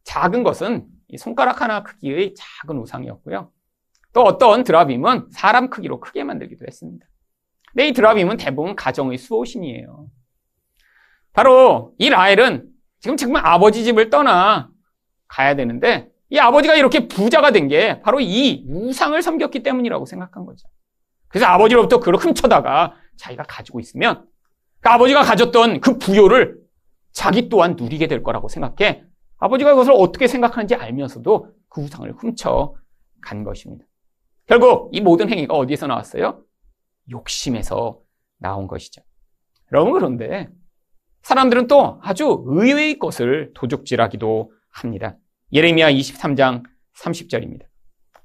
작은 0.03 0.43
것은 0.43 0.87
손가락 1.17 1.61
하나 1.61 1.83
크기의 1.83 2.33
작은 2.35 2.77
우상이었고요. 2.79 3.51
또 4.13 4.23
어떤 4.23 4.63
드라빔은 4.63 5.27
사람 5.31 5.69
크기로 5.69 5.99
크게 5.99 6.23
만들기도 6.23 6.65
했습니다. 6.65 7.05
근데 7.71 7.87
이 7.89 7.93
드라빔은 7.93 8.37
대부분 8.37 8.75
가정의 8.75 9.17
수호신이에요. 9.17 10.07
바로 11.33 11.93
이 11.97 12.09
라헬은 12.09 12.67
지금 12.99 13.17
정말 13.17 13.45
아버지 13.45 13.83
집을 13.83 14.09
떠나 14.09 14.69
가야 15.27 15.55
되는데 15.55 16.09
이 16.29 16.37
아버지가 16.39 16.75
이렇게 16.75 17.07
부자가 17.07 17.51
된 17.51 17.67
게 17.67 18.01
바로 18.01 18.19
이 18.19 18.65
우상을 18.67 19.21
섬겼기 19.21 19.61
때문이라고 19.63 20.05
생각한 20.05 20.45
거죠. 20.45 20.67
그래서 21.27 21.45
아버지로부터 21.45 21.99
그걸 21.99 22.15
훔쳐다가 22.15 22.95
자기가 23.17 23.43
가지고 23.43 23.79
있으면 23.79 24.25
그 24.79 24.89
아버지가 24.89 25.21
가졌던 25.23 25.81
그 25.81 25.97
부요를 25.99 26.58
자기 27.19 27.49
또한 27.49 27.75
누리게 27.75 28.07
될 28.07 28.23
거라고 28.23 28.47
생각해 28.47 29.03
아버지가 29.39 29.71
그것을 29.71 29.91
어떻게 29.91 30.25
생각하는지 30.25 30.75
알면서도 30.75 31.53
그 31.67 31.81
우상을 31.81 32.09
훔쳐 32.13 32.75
간 33.21 33.43
것입니다. 33.43 33.83
결국 34.45 34.89
이 34.93 35.01
모든 35.01 35.29
행위가 35.29 35.53
어디에서 35.53 35.87
나왔어요? 35.87 36.41
욕심에서 37.11 37.99
나온 38.37 38.67
것이죠. 38.67 39.01
여러분 39.73 39.91
그런데 39.91 40.47
사람들은 41.23 41.67
또 41.67 41.99
아주 42.01 42.41
의외의 42.45 42.99
것을 42.99 43.51
도둑질하기도 43.53 44.53
합니다. 44.69 45.17
예레미야 45.51 45.91
23장 45.91 46.63
30절입니다. 46.95 47.65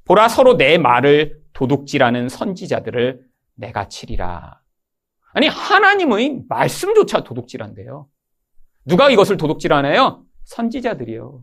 보라 0.04 0.28
서로 0.28 0.56
내 0.56 0.78
말을 0.78 1.42
도둑질하는 1.52 2.28
선지자들을 2.28 3.26
내가 3.56 3.88
치리라. 3.88 4.60
아니 5.32 5.48
하나님의 5.48 6.44
말씀조차 6.48 7.24
도둑질한대요. 7.24 8.06
누가 8.84 9.10
이것을 9.10 9.36
도둑질하나요? 9.36 10.24
선지자들이요. 10.44 11.42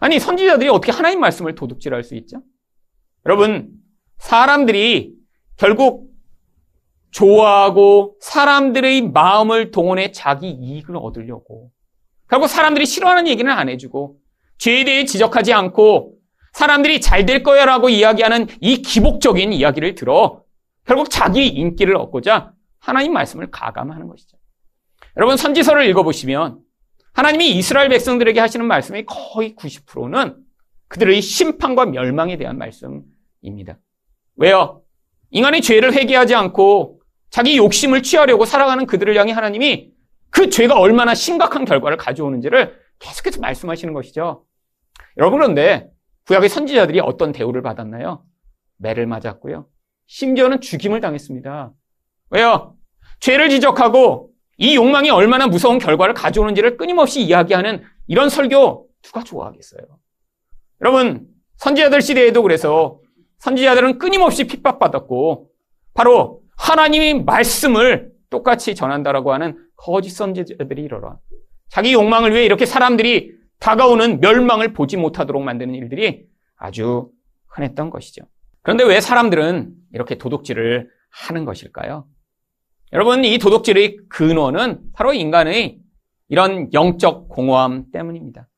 아니, 0.00 0.18
선지자들이 0.18 0.68
어떻게 0.68 0.92
하나님 0.92 1.20
말씀을 1.20 1.54
도둑질할 1.54 2.02
수 2.04 2.14
있죠? 2.16 2.42
여러분, 3.24 3.70
사람들이 4.18 5.14
결국 5.56 6.10
좋아하고 7.10 8.16
사람들의 8.20 9.10
마음을 9.10 9.70
동원해 9.70 10.12
자기 10.12 10.50
이익을 10.50 10.96
얻으려고 10.96 11.70
결국 12.28 12.48
사람들이 12.48 12.84
싫어하는 12.84 13.26
얘기는 13.26 13.50
안 13.50 13.68
해주고 13.68 14.18
죄에 14.58 14.84
대해 14.84 15.04
지적하지 15.04 15.52
않고 15.52 16.14
사람들이 16.52 17.00
잘 17.00 17.24
될 17.24 17.42
거야라고 17.42 17.88
이야기하는 17.88 18.48
이 18.60 18.82
기복적인 18.82 19.52
이야기를 19.52 19.94
들어 19.94 20.42
결국 20.84 21.08
자기 21.10 21.46
인기를 21.48 21.96
얻고자 21.96 22.52
하나님 22.78 23.12
말씀을 23.14 23.50
가감하는 23.50 24.08
것이죠. 24.08 24.36
여러분 25.16 25.36
선지서를 25.36 25.86
읽어보시면 25.86 26.60
하나님이 27.14 27.50
이스라엘 27.52 27.88
백성들에게 27.88 28.38
하시는 28.38 28.66
말씀의 28.66 29.06
거의 29.06 29.54
90%는 29.54 30.36
그들의 30.88 31.20
심판과 31.22 31.86
멸망에 31.86 32.36
대한 32.36 32.58
말씀입니다. 32.58 33.78
왜요? 34.36 34.82
인간의 35.30 35.62
죄를 35.62 35.94
회개하지 35.94 36.34
않고 36.34 37.00
자기 37.30 37.56
욕심을 37.56 38.02
취하려고 38.02 38.44
살아가는 38.44 38.86
그들을 38.86 39.16
향해 39.16 39.32
하나님이 39.32 39.92
그 40.30 40.50
죄가 40.50 40.78
얼마나 40.78 41.14
심각한 41.14 41.64
결과를 41.64 41.96
가져오는지를 41.96 42.78
계속해서 42.98 43.40
말씀하시는 43.40 43.94
것이죠. 43.94 44.44
여러분 45.16 45.38
그런데 45.38 45.88
구약의 46.26 46.48
선지자들이 46.50 47.00
어떤 47.00 47.32
대우를 47.32 47.62
받았나요? 47.62 48.22
매를 48.76 49.06
맞았고요. 49.06 49.66
심지어는 50.06 50.60
죽임을 50.60 51.00
당했습니다. 51.00 51.72
왜요? 52.30 52.76
죄를 53.20 53.48
지적하고 53.48 54.35
이 54.58 54.74
욕망이 54.74 55.10
얼마나 55.10 55.46
무서운 55.46 55.78
결과를 55.78 56.14
가져오는지를 56.14 56.76
끊임없이 56.76 57.22
이야기하는 57.22 57.82
이런 58.06 58.28
설교 58.28 58.88
누가 59.02 59.22
좋아하겠어요? 59.22 59.82
여러분, 60.80 61.26
선지자들 61.56 62.00
시대에도 62.00 62.42
그래서 62.42 63.00
선지자들은 63.38 63.98
끊임없이 63.98 64.46
핍박받았고 64.46 65.50
바로 65.94 66.42
하나님의 66.56 67.24
말씀을 67.24 68.12
똑같이 68.30 68.74
전한다라고 68.74 69.32
하는 69.32 69.58
거짓 69.76 70.10
선지자들이 70.10 70.82
일어나 70.82 71.18
자기 71.68 71.92
욕망을 71.92 72.32
위해 72.32 72.44
이렇게 72.44 72.66
사람들이 72.66 73.34
다가오는 73.58 74.20
멸망을 74.20 74.72
보지 74.72 74.96
못하도록 74.96 75.42
만드는 75.42 75.74
일들이 75.74 76.26
아주 76.56 77.10
흔했던 77.48 77.90
것이죠. 77.90 78.24
그런데 78.62 78.84
왜 78.84 79.00
사람들은 79.00 79.72
이렇게 79.92 80.16
도둑질을 80.16 80.90
하는 81.10 81.44
것일까요? 81.44 82.06
여러분, 82.92 83.24
이 83.24 83.38
도덕질의 83.38 83.96
근원은 84.08 84.92
바로 84.92 85.12
인간의 85.12 85.78
이런 86.28 86.72
영적 86.72 87.28
공허함 87.28 87.90
때문입니다. 87.92 88.48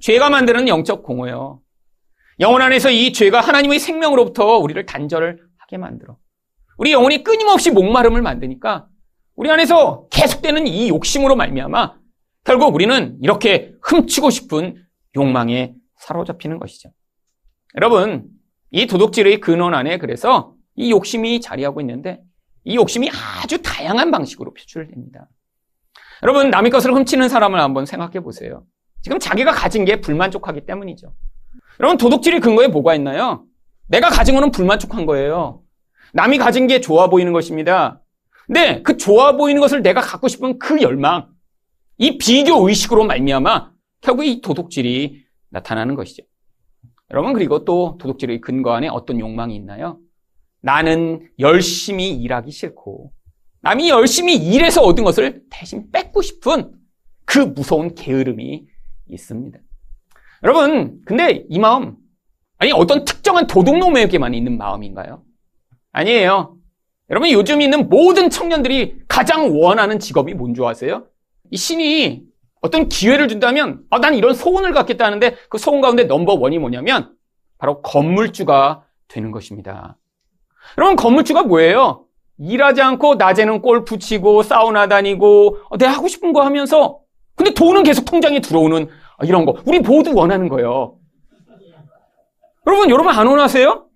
죄가 0.00 0.30
만드는 0.30 0.68
영적 0.68 1.02
공허요. 1.02 1.60
영혼 2.40 2.60
안에서 2.60 2.90
이 2.90 3.12
죄가 3.12 3.40
하나님의 3.40 3.78
생명으로부터 3.78 4.58
우리를 4.58 4.84
단절을 4.84 5.38
하게 5.58 5.78
만들어. 5.78 6.16
우리 6.76 6.92
영혼이 6.92 7.22
끊임없이 7.22 7.70
목마름을 7.70 8.22
만드니까 8.22 8.88
우리 9.36 9.50
안에서 9.50 10.08
계속되는 10.10 10.66
이 10.66 10.88
욕심으로 10.88 11.36
말미암아 11.36 11.94
결국 12.44 12.74
우리는 12.74 13.18
이렇게 13.22 13.72
훔치고 13.82 14.30
싶은 14.30 14.84
욕망에 15.16 15.74
사로잡히는 15.98 16.58
것이죠. 16.58 16.90
여러분, 17.76 18.28
이 18.70 18.86
도둑질의 18.86 19.40
근원 19.40 19.74
안에 19.74 19.98
그래서 19.98 20.54
이 20.74 20.90
욕심이 20.90 21.40
자리하고 21.40 21.80
있는데 21.80 22.22
이 22.64 22.76
욕심이 22.76 23.10
아주 23.10 23.60
다양한 23.60 24.10
방식으로 24.10 24.54
표출됩니다. 24.54 25.28
여러분, 26.22 26.50
남의 26.50 26.70
것을 26.70 26.92
훔치는 26.92 27.28
사람을 27.28 27.60
한번 27.60 27.86
생각해 27.86 28.20
보세요. 28.20 28.64
지금 29.02 29.18
자기가 29.18 29.50
가진 29.52 29.84
게 29.84 30.00
불만족하기 30.00 30.66
때문이죠. 30.66 31.12
여러분, 31.80 31.98
도둑질의 31.98 32.40
근거에 32.40 32.68
뭐가 32.68 32.94
있나요? 32.94 33.44
내가 33.88 34.08
가진 34.08 34.34
거는 34.34 34.52
불만족한 34.52 35.06
거예요. 35.06 35.62
남이 36.12 36.38
가진 36.38 36.66
게 36.66 36.80
좋아 36.80 37.08
보이는 37.08 37.32
것입니다. 37.32 38.00
근데 38.46 38.82
그 38.82 38.96
좋아 38.96 39.36
보이는 39.36 39.60
것을 39.60 39.82
내가 39.82 40.00
갖고 40.00 40.28
싶은 40.28 40.58
그 40.58 40.80
열망, 40.82 41.28
이 41.98 42.18
비교 42.18 42.68
의식으로 42.68 43.04
말미암아 43.04 43.72
결국 44.00 44.24
이 44.24 44.40
도둑질이 44.40 45.24
나타나는 45.50 45.94
것이죠. 45.94 46.22
여러분, 47.10 47.32
그리고 47.32 47.64
또 47.64 47.98
도둑질의 48.00 48.40
근거 48.40 48.72
안에 48.72 48.88
어떤 48.88 49.18
욕망이 49.18 49.56
있나요? 49.56 49.98
나는 50.62 51.28
열심히 51.38 52.10
일하기 52.10 52.50
싫고 52.50 53.12
남이 53.62 53.90
열심히 53.90 54.36
일해서 54.36 54.82
얻은 54.82 55.04
것을 55.04 55.42
대신 55.50 55.90
뺏고 55.90 56.22
싶은 56.22 56.72
그 57.24 57.38
무서운 57.38 57.94
게으름이 57.94 58.64
있습니다. 59.08 59.58
여러분, 60.42 61.00
근데 61.04 61.44
이 61.48 61.58
마음, 61.58 61.96
아니, 62.58 62.72
어떤 62.72 63.04
특정한 63.04 63.46
도둑놈에게만 63.46 64.34
있는 64.34 64.58
마음인가요? 64.58 65.22
아니에요. 65.92 66.56
여러분, 67.10 67.30
요즘 67.30 67.60
있는 67.60 67.88
모든 67.88 68.30
청년들이 68.30 69.02
가장 69.06 69.56
원하는 69.60 69.98
직업이 69.98 70.34
뭔지 70.34 70.60
아세요? 70.64 71.06
이 71.50 71.56
신이 71.56 72.24
어떤 72.60 72.88
기회를 72.88 73.28
준다면, 73.28 73.84
아, 73.90 74.00
난 74.00 74.14
이런 74.14 74.34
소원을 74.34 74.72
갖겠다 74.72 75.04
하는데 75.04 75.36
그 75.48 75.58
소원 75.58 75.80
가운데 75.80 76.04
넘버 76.04 76.34
원이 76.34 76.58
뭐냐면 76.58 77.14
바로 77.58 77.82
건물주가 77.82 78.84
되는 79.06 79.30
것입니다. 79.30 79.96
여러분, 80.78 80.96
건물주가 80.96 81.42
뭐예요? 81.44 82.06
일하지 82.38 82.82
않고 82.82 83.16
낮에는 83.16 83.62
골 83.62 83.84
붙이고 83.84 84.42
사우나 84.42 84.88
다니고 84.88 85.58
어, 85.68 85.76
내가 85.76 85.92
하고 85.92 86.08
싶은 86.08 86.32
거 86.32 86.42
하면서 86.42 86.98
근데 87.34 87.54
돈은 87.54 87.82
계속 87.82 88.04
통장에 88.04 88.40
들어오는 88.40 88.88
이런 89.24 89.44
거. 89.44 89.56
우리 89.66 89.78
모두 89.80 90.12
원하는 90.14 90.48
거예요. 90.48 90.96
여러분, 92.66 92.90
여러분 92.90 93.12
안 93.12 93.26
원하세요? 93.26 93.86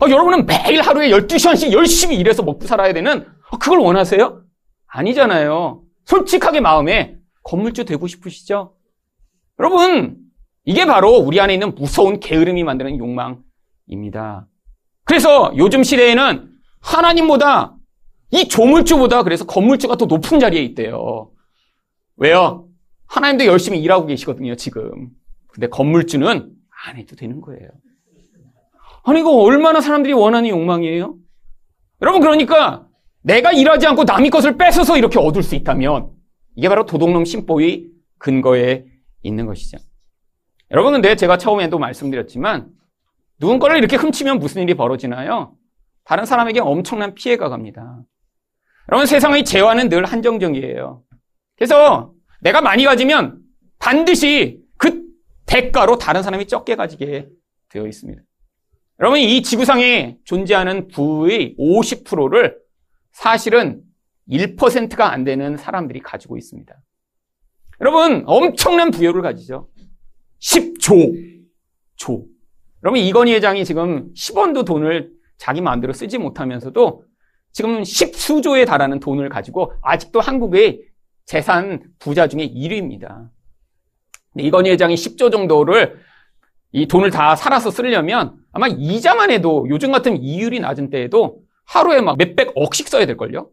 어, 0.00 0.06
여러분은 0.08 0.46
매일 0.46 0.80
하루에 0.80 1.10
12시간씩 1.10 1.72
열심히 1.72 2.16
일해서 2.16 2.42
먹고 2.42 2.66
살아야 2.66 2.92
되는 2.92 3.26
어, 3.50 3.58
그걸 3.58 3.78
원하세요? 3.78 4.42
아니잖아요. 4.86 5.82
솔직하게 6.04 6.60
마음에 6.60 7.16
건물주 7.42 7.84
되고 7.84 8.06
싶으시죠? 8.06 8.74
여러분, 9.58 10.16
이게 10.64 10.86
바로 10.86 11.16
우리 11.16 11.40
안에 11.40 11.54
있는 11.54 11.74
무서운 11.74 12.20
게으름이 12.20 12.64
만드는 12.64 12.98
욕망입니다. 12.98 14.46
그래서 15.04 15.52
요즘 15.56 15.82
시대에는 15.82 16.50
하나님보다 16.80 17.76
이 18.30 18.48
조물주보다 18.48 19.22
그래서 19.22 19.44
건물주가 19.46 19.96
더 19.96 20.06
높은 20.06 20.40
자리에 20.40 20.62
있대요. 20.62 21.30
왜요? 22.16 22.68
하나님도 23.06 23.46
열심히 23.46 23.80
일하고 23.80 24.06
계시거든요, 24.06 24.56
지금. 24.56 25.10
근데 25.48 25.68
건물주는 25.68 26.50
안 26.86 26.96
해도 26.96 27.16
되는 27.16 27.40
거예요. 27.40 27.68
아니, 29.04 29.20
이거 29.20 29.30
얼마나 29.30 29.80
사람들이 29.80 30.12
원하는 30.14 30.48
욕망이에요? 30.48 31.14
여러분, 32.02 32.20
그러니까 32.20 32.86
내가 33.22 33.52
일하지 33.52 33.86
않고 33.86 34.04
남의 34.04 34.30
것을 34.30 34.56
뺏어서 34.56 34.96
이렇게 34.96 35.18
얻을 35.18 35.42
수 35.42 35.54
있다면 35.54 36.10
이게 36.56 36.68
바로 36.68 36.86
도둑놈 36.86 37.24
심보의 37.24 37.86
근거에 38.18 38.84
있는 39.22 39.46
것이죠. 39.46 39.78
여러분, 40.70 40.92
근데 40.92 41.14
제가 41.14 41.38
처음에도 41.38 41.78
말씀드렸지만 41.78 42.68
누군가를 43.38 43.78
이렇게 43.78 43.96
훔치면 43.96 44.38
무슨 44.38 44.62
일이 44.62 44.74
벌어지나요? 44.74 45.56
다른 46.04 46.26
사람에게 46.26 46.60
엄청난 46.60 47.14
피해가 47.14 47.48
갑니다. 47.48 48.02
여러분, 48.88 49.06
세상의 49.06 49.44
재화는 49.44 49.88
늘 49.88 50.04
한정적이에요. 50.04 51.02
그래서 51.56 52.12
내가 52.40 52.60
많이 52.60 52.84
가지면 52.84 53.40
반드시 53.78 54.60
그 54.76 55.02
대가로 55.46 55.98
다른 55.98 56.22
사람이 56.22 56.46
적게 56.46 56.76
가지게 56.76 57.28
되어 57.70 57.86
있습니다. 57.86 58.22
여러분, 59.00 59.18
이 59.18 59.42
지구상에 59.42 60.18
존재하는 60.24 60.88
부의 60.88 61.56
50%를 61.58 62.58
사실은 63.12 63.82
1%가 64.28 65.12
안 65.12 65.24
되는 65.24 65.56
사람들이 65.56 66.00
가지고 66.00 66.36
있습니다. 66.36 66.74
여러분, 67.80 68.22
엄청난 68.26 68.90
부여를 68.90 69.22
가지죠. 69.22 69.68
10조. 70.40 71.44
조. 71.96 72.26
여러분, 72.84 73.00
이건희 73.00 73.32
회장이 73.32 73.64
지금 73.64 74.12
10원도 74.12 74.66
돈을 74.66 75.10
자기 75.38 75.62
마음대로 75.62 75.94
쓰지 75.94 76.18
못하면서도 76.18 77.04
지금 77.50 77.82
10수조에 77.82 78.66
달하는 78.66 79.00
돈을 79.00 79.30
가지고 79.30 79.72
아직도 79.82 80.20
한국의 80.20 80.82
재산 81.24 81.82
부자 81.98 82.28
중에 82.28 82.46
1위입니다. 82.50 83.30
이건희 84.36 84.70
회장이 84.70 84.96
10조 84.96 85.32
정도를 85.32 85.98
이 86.72 86.86
돈을 86.86 87.10
다 87.10 87.36
살아서 87.36 87.70
쓰려면 87.70 88.36
아마 88.52 88.66
이자만 88.66 89.30
해도 89.30 89.64
요즘 89.70 89.90
같은 89.90 90.22
이율이 90.22 90.60
낮은 90.60 90.90
때에도 90.90 91.38
하루에 91.64 92.00
막 92.02 92.18
몇백 92.18 92.52
억씩 92.54 92.88
써야 92.88 93.06
될걸요? 93.06 93.48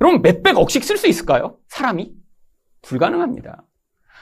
여러분 0.00 0.22
몇백 0.22 0.56
억씩 0.56 0.84
쓸 0.84 0.98
수 0.98 1.08
있을까요? 1.08 1.56
사람이? 1.68 2.12
불가능합니다. 2.82 3.64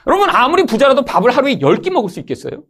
여러분 0.06 0.30
아무리 0.30 0.64
부자라도 0.64 1.04
밥을 1.04 1.30
하루에 1.30 1.58
10끼 1.58 1.90
먹을 1.90 2.08
수 2.08 2.20
있겠어요? 2.20 2.62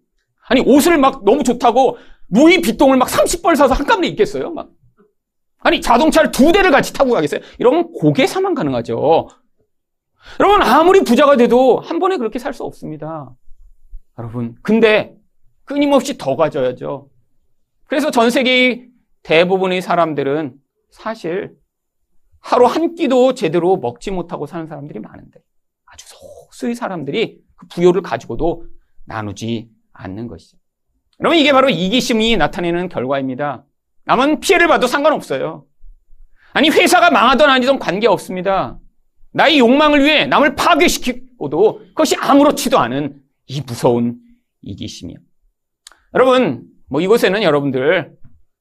아니 0.49 0.61
옷을 0.61 0.99
막 0.99 1.25
너무 1.25 1.43
좋다고 1.43 1.99
무이 2.29 2.61
빗동을 2.61 2.97
막 2.97 3.09
30벌 3.09 3.57
사서 3.57 3.75
한꺼번에 3.75 4.09
입겠어요? 4.09 4.51
막 4.51 4.71
아니 5.59 5.81
자동차를 5.81 6.31
두 6.31 6.53
대를 6.53 6.71
같이 6.71 6.93
타고 6.93 7.13
가겠어요? 7.13 7.41
이러면 7.59 7.93
고개사만 7.93 8.55
가능하죠. 8.55 9.29
여러분 10.41 10.63
아무리 10.63 11.01
부자가 11.05 11.37
돼도 11.37 11.81
한 11.81 11.99
번에 11.99 12.17
그렇게 12.17 12.39
살 12.39 12.53
수 12.53 12.65
없습니다. 12.65 13.35
여러분 14.19 14.57
근데 14.63 15.15
끊임없이 15.65 16.19
더 16.19 16.37
가져야죠. 16.37 17.09
그래서 17.87 18.11
전 18.11 18.31
세계의 18.31 18.89
대부분의 19.23 19.81
사람들은 19.81 20.55
사실 20.91 21.55
하루 22.41 22.67
한 22.67 22.95
끼도 22.95 23.35
제대로 23.35 23.77
먹지 23.79 24.11
못하고 24.11 24.47
사는 24.47 24.67
사람들이 24.67 25.01
많은데 25.01 25.41
아주 25.87 26.07
소수의 26.09 26.75
사람들이 26.75 27.41
그 27.57 27.67
부여를 27.69 28.03
가지고도 28.03 28.67
나누지 29.07 29.71
않는 29.95 30.29
것이죠. 30.29 30.59
여러분 31.21 31.39
이게 31.39 31.53
바로 31.53 31.69
이기심이 31.71 32.37
나타내는 32.37 32.89
결과입니다. 32.89 33.65
남은 34.05 34.41
피해를 34.41 34.69
봐도 34.69 34.87
상관없어요. 34.87 35.65
아니 36.53 36.69
회사가 36.69 37.11
망하던 37.11 37.49
아니던 37.49 37.79
관계없습니다. 37.79 38.79
나의 39.33 39.59
욕망을 39.59 40.05
위해 40.05 40.27
남을 40.27 40.55
파괴시키고도 40.55 41.79
그것이 41.89 42.17
아무렇지도 42.17 42.79
않은 42.79 43.21
이 43.47 43.63
무서운 43.67 44.21
이기심이요. 44.63 45.19
여러분 46.15 46.65
뭐 46.89 47.01
이곳에는 47.01 47.43
여러분들 47.43 48.17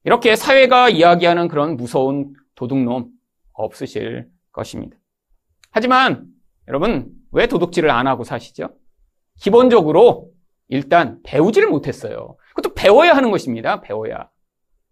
이렇게 0.06 0.36
사회가 0.36 0.90
이야기하는 0.90 1.48
그런 1.48 1.78
무서운 1.78 2.34
도둑놈 2.56 3.10
없으실 3.54 4.28
것입니다. 4.52 4.98
하지만 5.72 6.26
여러분 6.68 7.12
왜 7.32 7.48
도둑질을 7.48 7.90
안 7.90 8.08
하고 8.08 8.24
사시죠? 8.24 8.70
기본적으로 9.40 10.33
일단 10.68 11.20
배우지를 11.24 11.70
못했어요. 11.70 12.38
그것도 12.56 12.74
배워야 12.74 13.14
하는 13.14 13.32
것입니다. 13.32 13.82
배워야. 13.82 14.30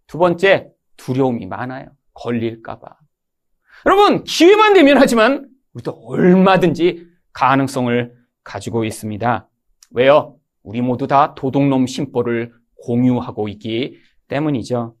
두 0.06 0.18
번째 0.18 0.68
두려움이 0.96 1.46
많아요. 1.46 1.86
걸릴까봐. 2.14 2.96
여러분 3.86 4.24
기회만 4.24 4.74
되면 4.74 4.98
하지만 4.98 5.48
우리도 5.74 5.92
얼마든지 5.92 7.06
가능성을 7.32 8.14
가지고 8.44 8.84
있습니다. 8.84 9.48
왜요? 9.92 10.36
우리 10.62 10.80
모두 10.80 11.06
다 11.06 11.34
도둑놈 11.34 11.86
심보를 11.86 12.52
공유하고 12.84 13.48
있기 13.48 13.98
때문이죠. 14.28 14.94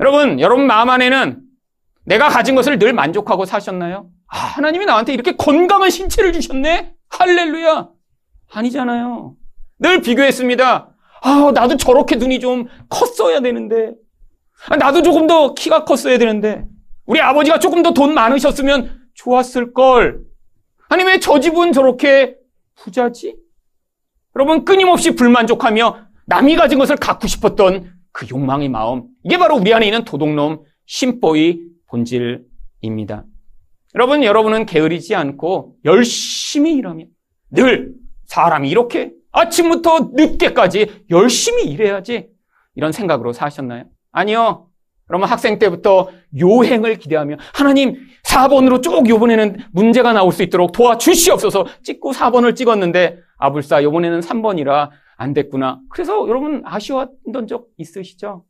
여러분, 0.00 0.40
여러분 0.40 0.66
마음 0.66 0.90
안에는 0.90 1.40
내가 2.04 2.28
가진 2.28 2.54
것을 2.54 2.78
늘 2.78 2.92
만족하고 2.92 3.44
사셨나요? 3.44 4.10
아, 4.26 4.36
하나님이 4.38 4.84
나한테 4.86 5.14
이렇게 5.14 5.36
건강한 5.36 5.90
신체를 5.90 6.32
주셨네? 6.32 6.94
할렐루야! 7.08 7.88
아니잖아요. 8.52 9.36
늘 9.84 10.00
비교했습니다. 10.00 10.88
아, 11.22 11.52
나도 11.54 11.76
저렇게 11.76 12.16
눈이 12.16 12.40
좀 12.40 12.66
컸어야 12.88 13.40
되는데. 13.40 13.92
아, 14.70 14.76
나도 14.76 15.02
조금 15.02 15.26
더 15.26 15.52
키가 15.52 15.84
컸어야 15.84 16.16
되는데. 16.16 16.64
우리 17.04 17.20
아버지가 17.20 17.58
조금 17.58 17.82
더 17.82 17.92
돈 17.92 18.14
많으셨으면 18.14 18.98
좋았을걸. 19.12 20.20
아니, 20.88 21.04
왜 21.04 21.18
저 21.20 21.38
집은 21.38 21.72
저렇게 21.72 22.34
부자지? 22.76 23.36
여러분, 24.36 24.64
끊임없이 24.64 25.14
불만족하며 25.14 25.98
남이 26.26 26.56
가진 26.56 26.78
것을 26.78 26.96
갖고 26.96 27.26
싶었던 27.26 27.92
그 28.10 28.26
욕망의 28.30 28.70
마음. 28.70 29.04
이게 29.22 29.36
바로 29.36 29.56
우리 29.56 29.74
안에 29.74 29.84
있는 29.86 30.04
도둑놈 30.06 30.62
심보의 30.86 31.60
본질입니다. 31.88 33.24
여러분, 33.94 34.24
여러분은 34.24 34.64
게으르지 34.64 35.14
않고 35.14 35.76
열심히 35.84 36.72
일하며 36.76 37.04
늘 37.50 37.92
사람이 38.26 38.70
이렇게 38.70 39.12
아침부터 39.34 40.10
늦게까지 40.14 41.04
열심히 41.10 41.64
일해야지 41.64 42.28
이런 42.74 42.92
생각으로 42.92 43.32
사셨나요? 43.32 43.84
아니요. 44.12 44.68
그러면 45.06 45.28
학생 45.28 45.58
때부터 45.58 46.08
요행을 46.40 46.96
기대하며 46.98 47.36
하나님 47.52 47.96
4번으로 48.24 48.82
쭉 48.82 49.06
요번에는 49.06 49.58
문제가 49.72 50.14
나올 50.14 50.32
수 50.32 50.42
있도록 50.42 50.72
도와주시옵소서 50.72 51.66
찍고 51.82 52.12
4번을 52.12 52.56
찍었는데 52.56 53.18
아불싸 53.36 53.82
요번에는 53.82 54.20
3번이라 54.20 54.90
안 55.16 55.34
됐구나. 55.34 55.80
그래서 55.90 56.26
여러분 56.28 56.62
아쉬웠던 56.64 57.46
적 57.46 57.66
있으시죠? 57.76 58.44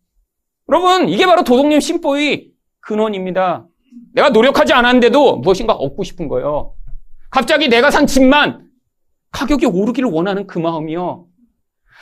여러분 0.68 1.08
이게 1.08 1.26
바로 1.26 1.42
도덕님 1.42 1.80
심보의 1.80 2.52
근원입니다. 2.80 3.66
내가 4.12 4.30
노력하지 4.30 4.72
않았는데도 4.72 5.38
무엇인가 5.38 5.72
얻고 5.72 6.04
싶은 6.04 6.28
거예요. 6.28 6.74
갑자기 7.30 7.68
내가 7.68 7.90
산 7.90 8.06
집만 8.06 8.63
가격이 9.34 9.66
오르기를 9.66 10.08
원하는 10.08 10.46
그 10.46 10.58
마음이요. 10.58 11.26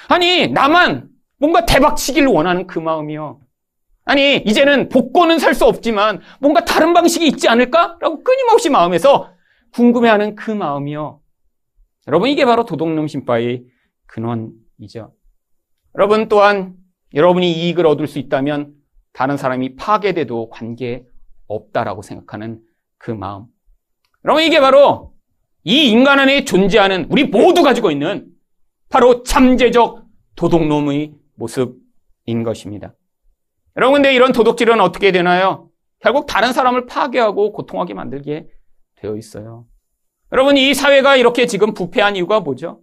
아니 0.08 0.48
나만 0.48 1.08
뭔가 1.38 1.66
대박 1.66 1.96
치기를 1.96 2.28
원하는 2.28 2.68
그 2.68 2.78
마음이요. 2.78 3.40
아니, 4.04 4.36
이제는 4.36 4.88
복권은 4.88 5.38
살 5.38 5.54
수 5.54 5.64
없지만 5.64 6.20
뭔가 6.40 6.64
다른 6.64 6.92
방식이 6.92 7.26
있지 7.26 7.48
않을까라고 7.48 8.24
끊임없이 8.24 8.68
마음에서 8.70 9.32
궁금해하는 9.72 10.34
그 10.34 10.50
마음이요. 10.50 11.20
여러분, 12.08 12.28
이게 12.30 12.44
바로 12.44 12.64
도둑놈 12.64 13.06
심바의 13.06 13.64
근원이죠. 14.06 15.12
여러분 15.96 16.28
또한 16.28 16.74
여러분이 17.14 17.52
이익을 17.52 17.86
얻을 17.86 18.06
수 18.06 18.18
있다면 18.18 18.72
다른 19.12 19.36
사람이 19.36 19.76
파괴돼도 19.76 20.48
관계 20.50 21.04
없다라고 21.46 22.02
생각하는 22.02 22.60
그 22.98 23.10
마음. 23.10 23.46
여러분, 24.24 24.42
이게 24.42 24.60
바로 24.60 25.11
이 25.64 25.90
인간 25.90 26.18
안에 26.18 26.44
존재하는 26.44 27.06
우리 27.10 27.24
모두 27.24 27.62
가지고 27.62 27.90
있는 27.90 28.26
바로 28.88 29.22
잠재적 29.22 30.04
도둑놈의 30.36 31.14
모습인 31.36 32.42
것입니다. 32.44 32.94
여러분, 33.76 34.02
근데 34.02 34.14
이런 34.14 34.32
도둑질은 34.32 34.80
어떻게 34.80 35.12
되나요? 35.12 35.70
결국 36.00 36.26
다른 36.26 36.52
사람을 36.52 36.86
파괴하고 36.86 37.52
고통하게 37.52 37.94
만들게 37.94 38.48
되어 38.96 39.16
있어요. 39.16 39.66
여러분, 40.32 40.56
이 40.56 40.74
사회가 40.74 41.16
이렇게 41.16 41.46
지금 41.46 41.74
부패한 41.74 42.16
이유가 42.16 42.40
뭐죠? 42.40 42.80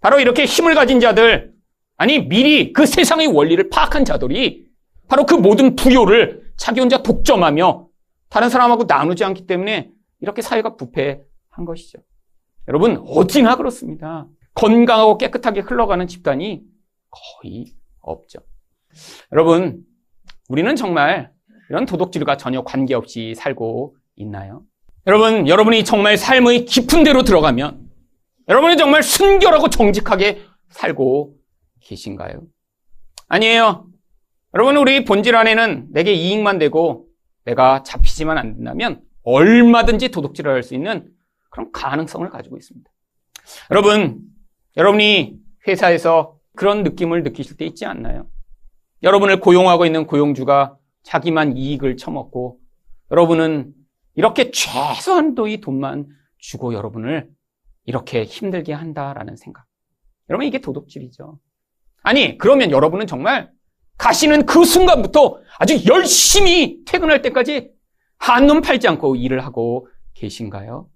바로 0.00 0.20
이렇게 0.20 0.44
힘을 0.44 0.74
가진 0.74 1.00
자들, 1.00 1.52
아니, 1.96 2.26
미리 2.28 2.72
그 2.72 2.86
세상의 2.86 3.28
원리를 3.28 3.68
파악한 3.68 4.04
자들이 4.04 4.66
바로 5.08 5.26
그 5.26 5.34
모든 5.34 5.76
부요를 5.76 6.52
자기 6.56 6.80
혼자 6.80 7.02
독점하며 7.02 7.88
다른 8.28 8.48
사람하고 8.48 8.84
나누지 8.84 9.24
않기 9.24 9.46
때문에 9.46 9.90
이렇게 10.20 10.40
사회가 10.40 10.76
부패한 10.76 11.64
것이죠. 11.66 11.98
여러분, 12.68 13.02
어디나 13.06 13.56
그렇습니다. 13.56 14.26
건강하고 14.54 15.18
깨끗하게 15.18 15.60
흘러가는 15.60 16.06
집단이 16.06 16.62
거의 17.10 17.72
없죠. 18.00 18.40
여러분, 19.32 19.82
우리는 20.48 20.76
정말 20.76 21.32
이런 21.70 21.86
도덕질과 21.86 22.36
전혀 22.36 22.62
관계없이 22.62 23.34
살고 23.34 23.96
있나요? 24.16 24.62
여러분, 25.06 25.48
여러분이 25.48 25.84
정말 25.84 26.16
삶의 26.16 26.66
깊은 26.66 27.02
데로 27.02 27.22
들어가면 27.22 27.80
여러분이 28.48 28.76
정말 28.76 29.02
순결하고 29.02 29.70
정직하게 29.70 30.42
살고 30.70 31.34
계신가요? 31.80 32.42
아니에요. 33.28 33.86
여러분, 34.54 34.76
우리 34.76 35.04
본질 35.04 35.34
안에는 35.34 35.88
내게 35.90 36.12
이익만 36.12 36.58
되고 36.58 37.06
내가 37.44 37.82
잡히지만 37.82 38.38
않는다면 38.38 39.00
얼마든지 39.24 40.10
도둑질을 40.10 40.52
할 40.52 40.62
수 40.62 40.74
있는 40.74 41.08
그런 41.52 41.70
가능성을 41.70 42.28
가지고 42.30 42.56
있습니다. 42.56 42.90
여러분, 43.70 44.22
여러분이 44.76 45.38
회사에서 45.68 46.38
그런 46.56 46.82
느낌을 46.82 47.22
느끼실 47.22 47.58
때 47.58 47.66
있지 47.66 47.84
않나요? 47.84 48.26
여러분을 49.02 49.38
고용하고 49.38 49.84
있는 49.84 50.06
고용주가 50.06 50.76
자기만 51.02 51.56
이익을 51.56 51.96
처먹고 51.98 52.58
여러분은 53.10 53.74
이렇게 54.14 54.50
최소한도의 54.50 55.60
돈만 55.60 56.06
주고 56.38 56.72
여러분을 56.72 57.28
이렇게 57.84 58.24
힘들게 58.24 58.72
한다라는 58.72 59.36
생각. 59.36 59.66
여러분 60.30 60.46
이게 60.46 60.58
도덕질이죠. 60.58 61.38
아니 62.02 62.38
그러면 62.38 62.70
여러분은 62.70 63.06
정말 63.06 63.50
가시는 63.98 64.46
그 64.46 64.64
순간부터 64.64 65.40
아주 65.58 65.84
열심히 65.86 66.82
퇴근할 66.86 67.20
때까지 67.20 67.70
한눈 68.16 68.62
팔지 68.62 68.88
않고 68.88 69.16
일을 69.16 69.44
하고 69.44 69.88
계신가요? 70.14 70.88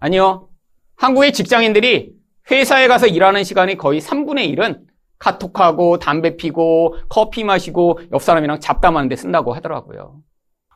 아니요. 0.00 0.48
한국의 0.96 1.32
직장인들이 1.32 2.12
회사에 2.50 2.88
가서 2.88 3.06
일하는 3.06 3.44
시간이 3.44 3.76
거의 3.76 4.00
3분의 4.00 4.54
1은 4.56 4.80
카톡하고 5.18 5.98
담배 5.98 6.36
피고 6.36 6.96
커피 7.08 7.44
마시고 7.44 8.00
옆 8.12 8.22
사람이랑 8.22 8.60
잡담하는데 8.60 9.14
쓴다고 9.14 9.52
하더라고요. 9.54 10.20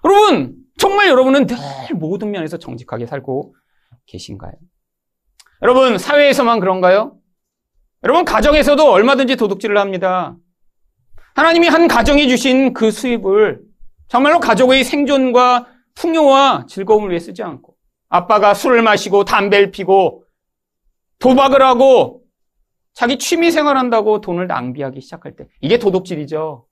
여러분 0.05 0.55
정말 0.79 1.09
여러분은 1.09 1.47
늘 1.47 1.57
모든 1.95 2.31
면에서 2.31 2.59
정직하게 2.59 3.07
살고 3.07 3.55
계신가요? 4.07 4.53
여러분 5.63 5.97
사회에서만 5.97 6.61
그런가요? 6.61 7.17
여러분 8.03 8.27
가정에서도 8.27 8.91
얼마든지 8.91 9.37
도둑질을 9.37 9.79
합니다. 9.79 10.37
하나님이 11.35 11.69
한 11.69 11.89
가정이 11.89 12.29
주신 12.29 12.75
그 12.75 12.91
수입을 12.91 13.63
정말로 14.09 14.41
가족의 14.41 14.85
생존과 14.85 15.67
풍요와 15.95 16.67
즐거움을 16.69 17.11
위해 17.11 17.19
쓰지 17.19 17.43
않고 17.43 17.74
아빠가 18.15 18.55
술을 18.55 18.83
마시고 18.83 19.25
담배를 19.25 19.73
피고 19.73 20.25
도박을 21.19 21.63
하고 21.63 22.23
자기 22.93 23.19
취미 23.19 23.51
생활한다고 23.51 24.21
돈을 24.21 24.47
낭비하기 24.47 25.01
시작할 25.01 25.35
때 25.35 25.49
이게 25.61 25.79
도둑질이죠. 25.81 26.65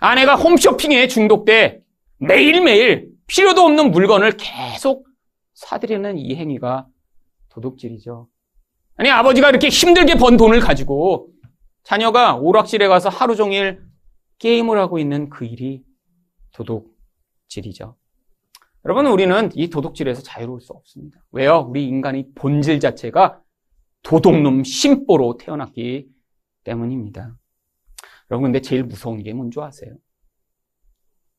아내가 0.00 0.36
홈쇼핑에 0.36 1.08
중독돼 1.08 1.82
매일매일 2.18 3.08
필요도 3.26 3.62
없는 3.62 3.90
물건을 3.90 4.36
계속 4.36 5.08
사들이는 5.54 6.18
이 6.18 6.36
행위가 6.36 6.86
도둑질이죠. 7.48 8.28
아니 8.96 9.10
아버지가 9.10 9.48
이렇게 9.48 9.68
힘들게 9.68 10.14
번 10.14 10.36
돈을 10.36 10.60
가지고 10.60 11.30
자녀가 11.82 12.36
오락실에 12.36 12.86
가서 12.86 13.08
하루 13.08 13.34
종일 13.34 13.82
게임을 14.38 14.78
하고 14.78 15.00
있는 15.00 15.30
그 15.30 15.46
일이 15.46 15.82
도둑질이죠. 16.52 17.96
여러분 18.86 19.06
우리는 19.06 19.50
이 19.54 19.70
도둑질에서 19.70 20.22
자유로울 20.22 20.60
수 20.60 20.72
없습니다. 20.74 21.18
왜요? 21.32 21.66
우리 21.68 21.86
인간의 21.86 22.28
본질 22.34 22.80
자체가 22.80 23.40
도둑놈 24.02 24.62
심보로 24.62 25.38
태어났기 25.38 26.06
때문입니다. 26.64 27.34
여러분, 28.30 28.44
근데 28.44 28.60
제일 28.60 28.84
무서운 28.84 29.22
게 29.22 29.32
뭔지 29.32 29.58
아세요? 29.60 29.94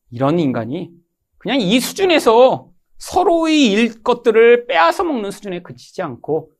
이런 0.10 0.40
인간이 0.40 0.92
그냥 1.38 1.60
이 1.60 1.80
수준에서 1.80 2.72
서로의 2.98 3.72
일 3.72 4.02
것들을 4.02 4.66
빼앗아 4.66 5.04
먹는 5.04 5.30
수준에 5.30 5.62
그치지 5.62 6.02
않고 6.02 6.52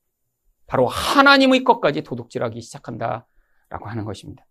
바로 0.68 0.88
하나님의 0.88 1.64
것까지 1.64 2.04
도둑질하기 2.04 2.62
시작한다라고 2.62 3.26
하는 3.86 4.06
것입니다. 4.06 4.46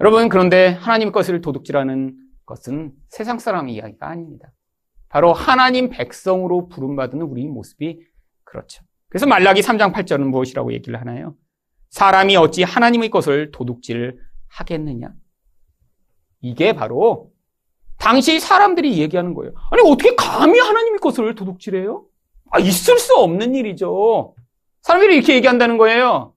여러분, 0.00 0.30
그런데 0.30 0.68
하나님 0.68 1.12
것을 1.12 1.42
도둑질하는 1.42 2.16
것은 2.46 2.92
세상 3.08 3.38
사람의 3.38 3.74
이야기가 3.74 4.08
아닙니다. 4.08 4.50
바로 5.12 5.34
하나님 5.34 5.90
백성으로 5.90 6.68
부름받은 6.68 7.20
우리 7.20 7.46
모습이 7.46 8.00
그렇죠. 8.44 8.82
그래서 9.10 9.26
말라기 9.26 9.60
3장 9.60 9.92
8절은 9.92 10.22
무엇이라고 10.22 10.72
얘기를 10.72 10.98
하나요? 10.98 11.34
사람이 11.90 12.34
어찌 12.36 12.62
하나님의 12.62 13.10
것을 13.10 13.50
도둑질 13.50 14.18
하겠느냐? 14.48 15.12
이게 16.40 16.72
바로 16.72 17.30
당시 17.98 18.40
사람들이 18.40 18.98
얘기하는 18.98 19.34
거예요. 19.34 19.52
아니, 19.70 19.82
어떻게 19.84 20.14
감히 20.16 20.58
하나님의 20.58 20.98
것을 21.00 21.34
도둑질해요? 21.34 22.06
아, 22.50 22.58
있을 22.58 22.98
수 22.98 23.14
없는 23.16 23.54
일이죠. 23.54 24.34
사람들이 24.80 25.14
이렇게 25.16 25.34
얘기한다는 25.36 25.76
거예요. 25.76 26.32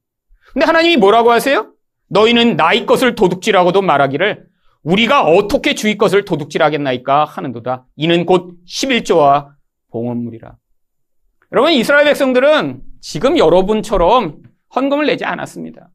근데 0.51 0.65
하나님이 0.65 0.97
뭐라고 0.97 1.31
하세요? 1.31 1.71
너희는 2.09 2.57
나의 2.57 2.85
것을 2.85 3.15
도둑질하고도 3.15 3.81
말하기를 3.81 4.47
우리가 4.85 5.23
어떻게 5.23 5.73
주의 5.73 5.97
것을 5.97 6.25
도둑질하겠나이까 6.25 7.25
하는도다. 7.25 7.87
이는 7.95 8.25
곧 8.25 8.53
11조와 8.67 9.49
봉헌물이라. 9.91 10.55
여러분, 11.53 11.73
이스라엘 11.73 12.05
백성들은 12.05 12.81
지금 13.01 13.37
여러분처럼 13.37 14.37
헌금을 14.75 15.07
내지 15.07 15.25
않았습니다. 15.25 15.89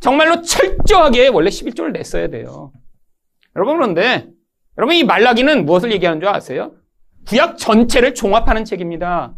정말로 0.00 0.42
철저하게 0.42 1.28
원래 1.28 1.50
11조를 1.50 1.92
냈어야 1.92 2.28
돼요. 2.28 2.72
여러분, 3.54 3.76
그런데, 3.76 4.26
여러분, 4.76 4.96
이 4.96 5.04
말라기는 5.04 5.64
무엇을 5.64 5.92
얘기하는 5.92 6.20
줄 6.20 6.28
아세요? 6.28 6.72
구약 7.28 7.58
전체를 7.58 8.14
종합하는 8.14 8.64
책입니다. 8.64 9.34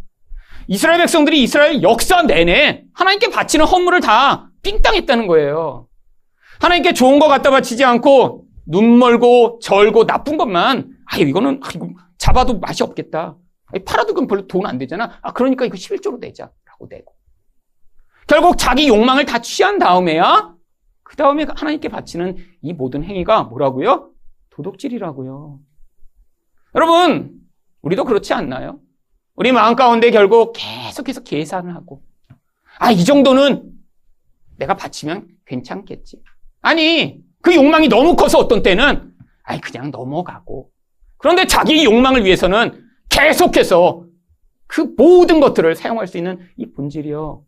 이스라엘 0.66 0.98
백성들이 0.98 1.42
이스라엘 1.42 1.82
역사 1.82 2.22
내내 2.22 2.84
하나님께 2.94 3.30
바치는 3.30 3.66
헌물을 3.66 4.00
다 4.00 4.50
삥땅했다는 4.62 5.26
거예요. 5.26 5.88
하나님께 6.60 6.94
좋은 6.94 7.18
거 7.18 7.26
갖다 7.28 7.50
바치지 7.50 7.84
않고 7.84 8.46
눈 8.66 8.98
멀고 8.98 9.58
절고 9.60 10.06
나쁜 10.06 10.36
것만 10.36 10.96
아 11.06 11.16
이거는 11.18 11.60
아, 11.62 11.68
이거 11.74 11.88
잡아도 12.18 12.58
맛이 12.58 12.82
없겠다. 12.82 13.36
팔아도 13.86 14.14
그럼 14.14 14.26
별로 14.28 14.46
돈 14.46 14.66
안 14.66 14.78
되잖아. 14.78 15.18
아, 15.22 15.32
그러니까 15.32 15.64
이거 15.64 15.74
11조로 15.76 16.18
내자라고 16.18 16.86
내고. 16.88 17.14
결국 18.26 18.56
자기 18.58 18.86
욕망을 18.88 19.24
다 19.24 19.40
취한 19.40 19.78
다음에야 19.78 20.54
그 21.02 21.16
다음에 21.16 21.46
하나님께 21.48 21.88
바치는 21.88 22.36
이 22.62 22.72
모든 22.72 23.02
행위가 23.02 23.44
뭐라고요? 23.44 24.10
도덕질이라고요. 24.50 25.58
여러분, 26.74 27.32
우리도 27.82 28.04
그렇지 28.04 28.32
않나요? 28.34 28.80
우리 29.34 29.52
마음 29.52 29.74
가운데 29.74 30.10
결국 30.10 30.52
계속해서 30.56 31.22
계산을 31.22 31.74
하고, 31.74 32.02
아, 32.78 32.90
이 32.90 33.04
정도는 33.04 33.72
내가 34.58 34.74
바치면 34.76 35.28
괜찮겠지. 35.46 36.22
아니, 36.60 37.20
그 37.42 37.54
욕망이 37.54 37.88
너무 37.88 38.16
커서 38.16 38.38
어떤 38.38 38.62
때는, 38.62 39.12
아이, 39.42 39.60
그냥 39.60 39.90
넘어가고. 39.90 40.70
그런데 41.18 41.46
자기 41.46 41.84
욕망을 41.84 42.24
위해서는 42.24 42.84
계속해서 43.08 44.06
그 44.66 44.94
모든 44.96 45.40
것들을 45.40 45.74
사용할 45.74 46.06
수 46.06 46.16
있는 46.16 46.38
이 46.56 46.72
본질이요. 46.72 47.44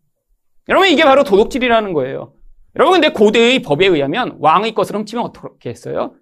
여러분, 0.69 0.89
이게 0.89 1.03
바로 1.03 1.23
도둑질이라는 1.23 1.93
거예요. 1.93 2.33
여러분, 2.75 2.99
근데 2.99 3.13
고대의 3.13 3.61
법에 3.61 3.87
의하면 3.87 4.37
왕의 4.39 4.75
것을 4.75 4.95
훔치면 4.97 5.25
어떻게 5.25 5.69
했어요? 5.69 6.13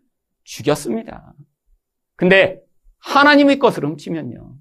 죽였습니다. 0.44 1.34
근데 2.16 2.60
하나님의 3.00 3.60
것을 3.60 3.86
훔치면요. 3.86 4.54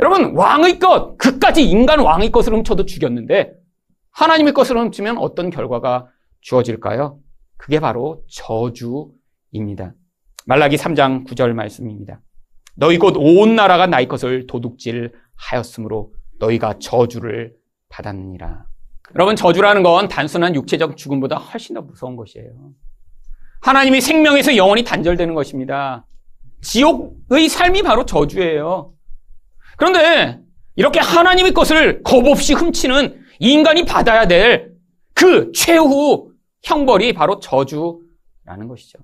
여러분, 0.00 0.34
왕의 0.34 0.78
것, 0.78 1.16
그까지 1.18 1.62
인간 1.68 2.00
왕의 2.00 2.32
것을 2.32 2.54
훔쳐도 2.54 2.86
죽였는데 2.86 3.52
하나님의 4.10 4.52
것을 4.52 4.78
훔치면 4.78 5.18
어떤 5.18 5.50
결과가 5.50 6.08
주어질까요? 6.40 7.21
그게 7.62 7.78
바로 7.78 8.24
저주입니다. 8.28 9.94
말라기 10.46 10.76
3장 10.76 11.24
9절 11.28 11.52
말씀입니다. 11.52 12.20
너희 12.74 12.98
곧 12.98 13.14
온 13.16 13.54
나라가 13.54 13.86
나의 13.86 14.08
것을 14.08 14.48
도둑질 14.48 15.12
하였으므로 15.36 16.12
너희가 16.40 16.80
저주를 16.80 17.54
받았느니라. 17.88 18.66
여러분, 19.14 19.36
저주라는 19.36 19.84
건 19.84 20.08
단순한 20.08 20.56
육체적 20.56 20.96
죽음보다 20.96 21.36
훨씬 21.36 21.74
더 21.76 21.82
무서운 21.82 22.16
것이에요. 22.16 22.72
하나님이 23.60 24.00
생명에서 24.00 24.56
영원히 24.56 24.82
단절되는 24.82 25.32
것입니다. 25.34 26.04
지옥의 26.62 27.48
삶이 27.48 27.82
바로 27.82 28.04
저주예요. 28.04 28.92
그런데 29.76 30.40
이렇게 30.74 30.98
하나님의 30.98 31.52
것을 31.52 32.02
겁없이 32.02 32.54
훔치는 32.54 33.22
인간이 33.38 33.84
받아야 33.84 34.26
될 34.26 34.72
그 35.14 35.52
최후 35.52 36.31
형벌이 36.62 37.12
바로 37.12 37.40
저주라는 37.40 38.68
것이죠. 38.68 38.98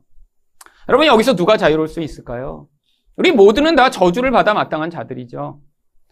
여러분, 0.88 1.06
여기서 1.06 1.36
누가 1.36 1.56
자유로울 1.56 1.88
수 1.88 2.00
있을까요? 2.00 2.68
우리 3.16 3.32
모두는 3.32 3.74
다 3.74 3.90
저주를 3.90 4.30
받아 4.30 4.54
마땅한 4.54 4.90
자들이죠. 4.90 5.60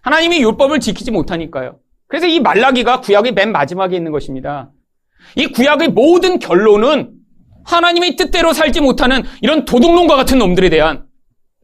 하나님이 0.02 0.42
율법을 0.42 0.80
지키지 0.80 1.10
못하니까요. 1.10 1.78
그래서 2.08 2.26
이 2.26 2.40
말라기가 2.40 3.00
구약의 3.00 3.32
맨 3.32 3.52
마지막에 3.52 3.96
있는 3.96 4.12
것입니다. 4.12 4.70
이 5.36 5.46
구약의 5.46 5.88
모든 5.88 6.38
결론은 6.38 7.12
하나님의 7.64 8.16
뜻대로 8.16 8.52
살지 8.52 8.80
못하는 8.80 9.22
이런 9.42 9.64
도둑놈과 9.64 10.14
같은 10.16 10.38
놈들에 10.38 10.68
대한 10.68 11.06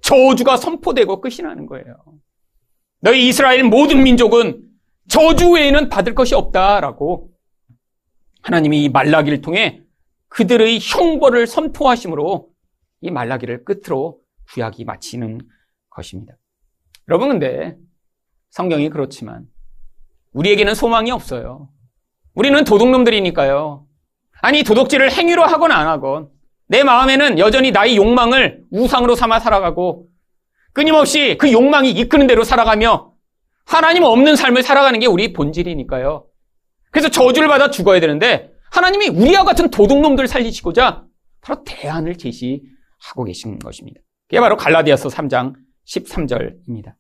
저주가 0.03 0.57
선포되고 0.57 1.21
끝이 1.21 1.37
나는 1.43 1.67
거예요. 1.67 1.97
너희 3.01 3.29
이스라엘 3.29 3.65
모든 3.65 4.03
민족은 4.03 4.63
저주 5.09 5.51
외에는 5.51 5.89
받을 5.89 6.15
것이 6.15 6.35
없다라고 6.35 7.32
하나님이 8.43 8.85
이 8.85 8.89
말라기를 8.89 9.41
통해 9.41 9.83
그들의 10.29 10.79
형벌을 10.81 11.47
선포하심으로 11.47 12.49
이 13.03 13.11
말라기를 13.11 13.65
끝으로 13.65 14.21
구약이 14.51 14.85
마치는 14.85 15.41
것입니다. 15.91 16.35
여러분 17.09 17.29
근데 17.29 17.77
성경이 18.51 18.89
그렇지만 18.91 19.47
우리에게는 20.33 20.75
소망이 20.75 21.11
없어요. 21.11 21.69
우리는 22.35 22.65
도둑놈들이니까요. 22.65 23.87
아니 24.41 24.63
도둑질을 24.63 25.13
행위로 25.13 25.43
하건 25.45 25.73
안 25.73 25.87
하건 25.87 26.31
내 26.67 26.83
마음에는 26.85 27.39
여전히 27.39 27.71
나의 27.71 27.97
욕망을 27.97 28.65
우상으로 28.71 29.15
삼아 29.15 29.41
살아가고 29.41 30.09
끊임없이 30.73 31.37
그 31.39 31.53
욕망이 31.53 31.91
이끄는 31.91 32.27
대로 32.27 32.45
살아가며 32.45 33.13
하나님 33.67 34.05
없는 34.05 34.37
삶을 34.37 34.63
살아가는 34.63 34.99
게 34.99 35.07
우리 35.07 35.33
본질이니까요. 35.33 36.27
그래서 36.93 37.09
저주를 37.09 37.49
받아 37.49 37.71
죽어야 37.71 37.99
되는데 37.99 38.53
하나님이 38.71 39.09
우리와 39.09 39.45
같은 39.45 39.71
도둑놈들 39.71 40.29
살리시고자 40.29 41.05
바로 41.41 41.65
대안을 41.65 42.17
제시하고 42.17 43.25
계신 43.27 43.59
것입니다. 43.59 44.01
그게 44.29 44.41
바로 44.41 44.57
갈라디아서 44.57 45.09
3장 45.09 45.55
13절입니다. 45.89 46.95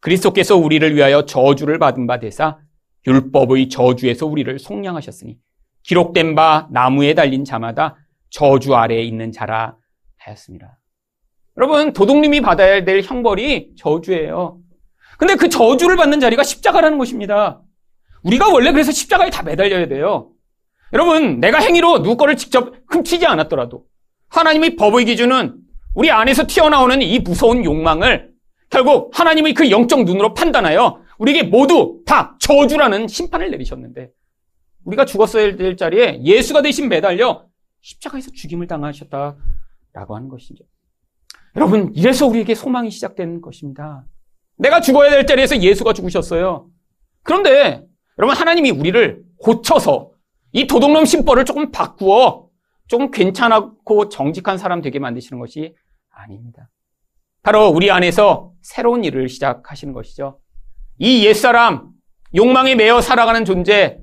그리스도께서 0.00 0.56
우리를 0.56 0.94
위하여 0.94 1.26
저주를 1.26 1.78
받은 1.78 2.06
바 2.06 2.20
되사 2.20 2.58
율법의 3.06 3.70
저주에서 3.70 4.26
우리를 4.26 4.58
속량하셨으니 4.58 5.38
기록된 5.82 6.34
바 6.34 6.68
나무에 6.70 7.14
달린 7.14 7.44
자마다 7.44 7.96
저주 8.28 8.74
아래에 8.74 9.02
있는 9.02 9.32
자라 9.32 9.76
하였습니다. 10.18 10.78
여러분 11.56 11.92
도둑님이 11.92 12.42
받아야 12.42 12.84
될 12.84 13.02
형벌이 13.02 13.72
저주예요. 13.76 14.60
근데 15.18 15.34
그 15.34 15.48
저주를 15.48 15.96
받는 15.96 16.20
자리가 16.20 16.42
십자가라는 16.42 16.98
것입니다. 16.98 17.62
우리가 18.22 18.52
원래 18.52 18.72
그래서 18.72 18.92
십자가에 18.92 19.30
다 19.30 19.42
매달려야 19.42 19.88
돼요. 19.88 20.30
여러분 20.92 21.40
내가 21.40 21.58
행위로 21.58 22.02
누구 22.02 22.16
거를 22.16 22.36
직접 22.36 22.74
훔치지 22.88 23.26
않았더라도 23.26 23.84
하나님의 24.28 24.76
법의 24.76 25.04
기준은 25.06 25.56
우리 25.94 26.10
안에서 26.10 26.46
튀어나오는 26.46 27.02
이 27.02 27.18
무서운 27.20 27.64
욕망을 27.64 28.30
결국 28.68 29.10
하나님의 29.18 29.54
그 29.54 29.70
영적 29.70 30.04
눈으로 30.04 30.34
판단하여 30.34 31.00
우리에게 31.18 31.44
모두 31.44 32.02
다 32.06 32.36
저주라는 32.40 33.08
심판을 33.08 33.50
내리셨는데 33.50 34.10
우리가 34.84 35.04
죽었어야 35.04 35.56
될 35.56 35.76
자리에 35.76 36.22
예수가 36.22 36.62
대신 36.62 36.88
매달려 36.88 37.44
십자가에서 37.82 38.30
죽임을 38.32 38.66
당하셨다라고 38.66 40.16
하는 40.16 40.28
것이죠. 40.28 40.64
여러분, 41.56 41.92
이래서 41.94 42.26
우리에게 42.26 42.54
소망이 42.54 42.90
시작된 42.90 43.40
것입니다. 43.40 44.04
내가 44.56 44.80
죽어야 44.80 45.10
될 45.10 45.26
자리에서 45.26 45.60
예수가 45.60 45.92
죽으셨어요. 45.94 46.68
그런데 47.22 47.84
여러분 48.20 48.36
하나님이 48.36 48.70
우리를 48.70 49.22
고쳐서 49.38 50.10
이 50.52 50.66
도둑놈 50.66 51.06
심벌을 51.06 51.46
조금 51.46 51.70
바꾸어 51.70 52.50
조금 52.86 53.10
괜찮고 53.10 54.10
정직한 54.10 54.58
사람 54.58 54.82
되게 54.82 54.98
만드시는 54.98 55.40
것이 55.40 55.74
아닙니다. 56.10 56.68
바로 57.42 57.68
우리 57.68 57.90
안에서 57.90 58.52
새로운 58.60 59.04
일을 59.04 59.30
시작하시는 59.30 59.94
것이죠. 59.94 60.38
이 60.98 61.24
옛사람, 61.24 61.92
욕망에 62.34 62.74
매여 62.74 63.00
살아가는 63.00 63.46
존재, 63.46 63.98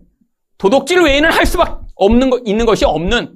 도덕질 0.57 0.99
외에는 0.99 1.31
할 1.31 1.45
수밖에 1.45 1.85
없는 1.93 2.31
거, 2.31 2.41
있는 2.43 2.65
것이 2.65 2.85
없는, 2.85 3.35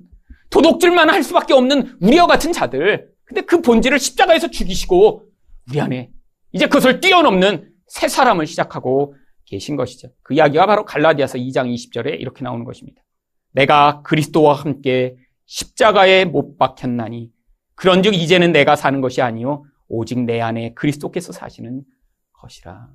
도덕질만 0.50 1.12
할 1.12 1.22
수밖에 1.22 1.54
없는 1.54 1.98
우리와 2.02 2.26
같은 2.26 2.52
자들. 2.52 3.08
근데 3.24 3.42
그 3.42 3.62
본질을 3.62 4.00
십자가에서 4.00 4.50
죽이시고, 4.50 5.26
우리 5.70 5.80
안에 5.80 6.10
이제 6.54 6.66
그것을 6.66 7.02
뛰어넘는 7.02 7.70
새 7.86 8.08
사람을 8.08 8.48
시작하고 8.48 9.14
계신 9.52 9.76
것이죠. 9.76 10.08
그 10.24 10.34
이야기가 10.34 10.66
바로 10.66 10.86
갈라디아서 10.86 11.38
2장 11.38 11.74
20절에 11.74 12.20
이렇게 12.20 12.44
나오는 12.44 12.64
것입니다. 12.64 13.04
내가 13.52 14.02
그리스도와 14.04 14.54
함께 14.54 15.18
십자가에 15.46 16.24
못 16.24 16.58
박혔나니 16.58 17.30
그런즉 17.76 18.16
이제는 18.16 18.54
내가 18.54 18.78
사는 18.78 19.02
것이 19.02 19.22
아니요 19.22 19.66
오직 19.90 20.20
내 20.20 20.40
안에 20.40 20.74
그리스도께서 20.74 21.34
사시는 21.34 21.84
것이라. 22.32 22.88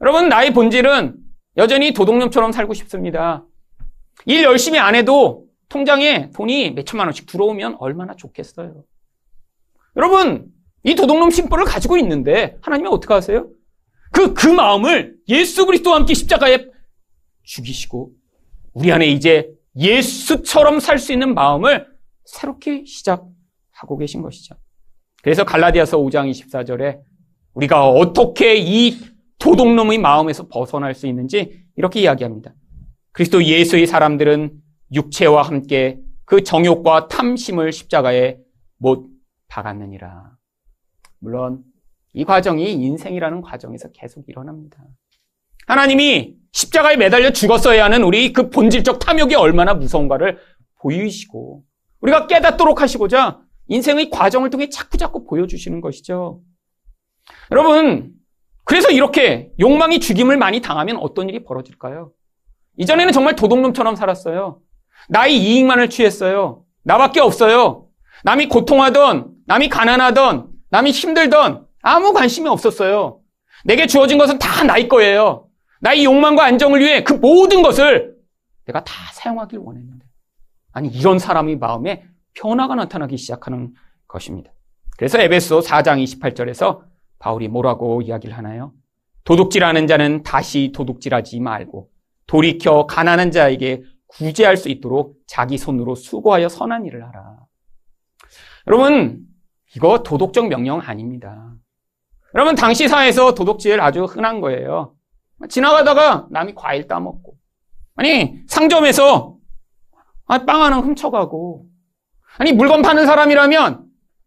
여러분, 0.00 0.28
나의 0.28 0.52
본질은 0.52 1.16
여전히 1.56 1.92
도둑놈처럼 1.92 2.50
살고 2.50 2.74
싶습니다. 2.74 3.44
일 4.26 4.42
열심히 4.42 4.80
안 4.80 4.96
해도 4.96 5.46
통장에 5.68 6.30
돈이 6.32 6.72
몇 6.72 6.84
천만 6.84 7.06
원씩 7.06 7.26
들어오면 7.26 7.76
얼마나 7.78 8.16
좋겠어요. 8.16 8.82
여러분, 9.96 10.46
이 10.82 10.96
도둑놈 10.96 11.30
심보를 11.30 11.64
가지고 11.64 11.96
있는데 11.98 12.56
하나님이 12.60 12.88
어떻게 12.88 13.14
하세요? 13.14 13.46
그, 14.20 14.34
그 14.34 14.46
마음을 14.48 15.16
예수 15.28 15.64
그리스도와 15.64 15.96
함께 15.96 16.12
십자가에 16.12 16.66
죽이시고 17.42 18.12
우리 18.74 18.92
안에 18.92 19.06
이제 19.06 19.50
예수처럼 19.76 20.78
살 20.78 20.98
수 20.98 21.12
있는 21.14 21.32
마음을 21.32 21.86
새롭게 22.26 22.84
시작하고 22.84 23.96
계신 23.98 24.20
것이죠. 24.20 24.56
그래서 25.22 25.44
갈라디아서 25.44 25.96
5장 25.96 26.30
24절에 26.30 27.00
우리가 27.54 27.88
어떻게 27.88 28.56
이 28.56 28.98
도둑놈의 29.38 29.96
마음에서 29.98 30.48
벗어날 30.48 30.94
수 30.94 31.06
있는지 31.06 31.64
이렇게 31.76 32.00
이야기합니다. 32.00 32.52
그리스도 33.12 33.42
예수의 33.42 33.86
사람들은 33.86 34.52
육체와 34.92 35.42
함께 35.42 35.98
그 36.26 36.44
정욕과 36.44 37.08
탐심을 37.08 37.72
십자가에 37.72 38.36
못 38.76 39.08
박았느니라. 39.48 40.36
물론 41.20 41.64
이 42.12 42.24
과정이 42.24 42.72
인생이라는 42.72 43.42
과정에서 43.42 43.90
계속 43.92 44.28
일어납니다. 44.28 44.78
하나님이 45.66 46.34
십자가에 46.52 46.96
매달려 46.96 47.30
죽었어야 47.30 47.84
하는 47.84 48.02
우리 48.02 48.32
그 48.32 48.50
본질적 48.50 48.98
탐욕이 48.98 49.34
얼마나 49.36 49.74
무서운가를 49.74 50.38
보이시고 50.80 51.62
우리가 52.00 52.26
깨닫도록 52.26 52.80
하시고자 52.80 53.40
인생의 53.68 54.10
과정을 54.10 54.50
통해 54.50 54.68
자꾸자꾸 54.68 55.24
보여주시는 55.26 55.80
것이죠. 55.80 56.40
여러분, 57.52 58.12
그래서 58.64 58.90
이렇게 58.90 59.52
욕망이 59.60 60.00
죽임을 60.00 60.36
많이 60.36 60.60
당하면 60.60 60.96
어떤 60.96 61.28
일이 61.28 61.44
벌어질까요? 61.44 62.12
이전에는 62.78 63.12
정말 63.12 63.36
도둑놈처럼 63.36 63.94
살았어요. 63.94 64.60
나의 65.08 65.36
이익만을 65.36 65.88
취했어요. 65.90 66.64
나밖에 66.82 67.20
없어요. 67.20 67.86
남이 68.24 68.48
고통하던, 68.48 69.32
남이 69.46 69.68
가난하던, 69.68 70.48
남이 70.70 70.90
힘들던 70.90 71.66
아무 71.82 72.12
관심이 72.12 72.48
없었어요. 72.48 73.20
내게 73.64 73.86
주어진 73.86 74.18
것은 74.18 74.38
다 74.38 74.64
나의 74.64 74.88
거예요. 74.88 75.48
나의 75.80 76.04
욕망과 76.04 76.44
안정을 76.44 76.80
위해 76.80 77.02
그 77.02 77.14
모든 77.14 77.62
것을 77.62 78.16
내가 78.66 78.84
다 78.84 78.92
사용하길 79.12 79.58
원했는데. 79.58 80.04
아니, 80.72 80.88
이런 80.88 81.18
사람의 81.18 81.56
마음에 81.56 82.04
변화가 82.34 82.74
나타나기 82.74 83.16
시작하는 83.16 83.74
것입니다. 84.06 84.52
그래서 84.96 85.18
에베소 85.18 85.60
4장 85.60 86.02
28절에서 86.04 86.82
바울이 87.18 87.48
뭐라고 87.48 88.02
이야기를 88.02 88.36
하나요? 88.36 88.72
도둑질하는 89.24 89.86
자는 89.86 90.22
다시 90.22 90.72
도둑질하지 90.74 91.40
말고 91.40 91.90
돌이켜 92.26 92.86
가난한 92.86 93.30
자에게 93.30 93.82
구제할 94.06 94.56
수 94.56 94.68
있도록 94.68 95.16
자기 95.26 95.58
손으로 95.58 95.94
수고하여 95.94 96.48
선한 96.48 96.86
일을 96.86 97.06
하라. 97.06 97.38
여러분, 98.66 99.26
이거 99.76 100.02
도덕적 100.02 100.48
명령 100.48 100.80
아닙니다. 100.80 101.54
여러분, 102.34 102.54
당시 102.54 102.86
사회에서 102.88 103.34
도둑질 103.34 103.80
아주 103.80 104.04
흔한 104.04 104.40
거예요. 104.40 104.94
지나가다가 105.48 106.26
남이 106.30 106.54
과일 106.54 106.86
따먹고, 106.86 107.34
아니, 107.96 108.36
상점에서 108.46 109.36
아, 110.26 110.38
빵 110.44 110.62
하나 110.62 110.78
훔쳐가고, 110.78 111.66
아니, 112.38 112.52
물건 112.52 112.82
파는 112.82 113.04
사람이라면 113.04 113.84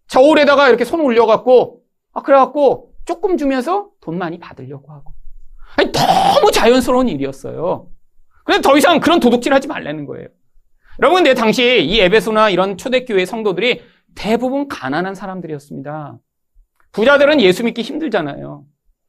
저울에다가 0.08 0.68
이렇게 0.68 0.84
손 0.84 1.00
올려갖고, 1.00 1.82
아, 2.12 2.22
그래갖고 2.22 2.94
조금 3.06 3.38
주면서 3.38 3.90
돈 4.02 4.18
많이 4.18 4.38
받으려고 4.38 4.92
하고. 4.92 5.14
아니, 5.78 5.92
너무 5.92 6.52
자연스러운 6.52 7.08
일이었어요. 7.08 7.88
그래서 8.44 8.62
더 8.62 8.78
이상 8.78 9.00
그런 9.00 9.22
도둑질 9.22 9.54
하지 9.54 9.68
말라는 9.70 10.06
거예요. 10.06 10.28
여러분, 11.02 11.24
내 11.24 11.34
당시 11.34 11.84
이 11.84 12.02
에베소나 12.02 12.50
이런 12.50 12.78
초대교회 12.78 13.26
성도들이 13.26 13.82
대부분 14.14 14.68
가난한 14.68 15.16
사람들이었습니다. 15.16 16.20
부자들은 16.94 17.42
예수 17.42 17.64
믿기 17.64 17.82
힘들잖아요. 17.82 18.64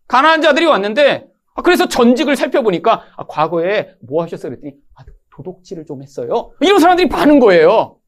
가난한 0.09 0.43
자들이 0.43 0.67
왔는데, 0.67 1.27
아, 1.55 1.63
그래서 1.63 1.87
전직을 1.87 2.35
살펴보니까, 2.35 3.05
아, 3.17 3.27
과거에 3.27 3.91
뭐 4.07 4.23
하셨어요? 4.25 4.51
그랬더니, 4.51 4.75
아, 4.97 5.05
도둑질을 5.31 5.87
좀 5.87 6.03
했어요. 6.03 6.53
이런 6.61 6.81
사람들이 6.81 7.09
많은 7.09 7.39
거예요. 7.39 7.99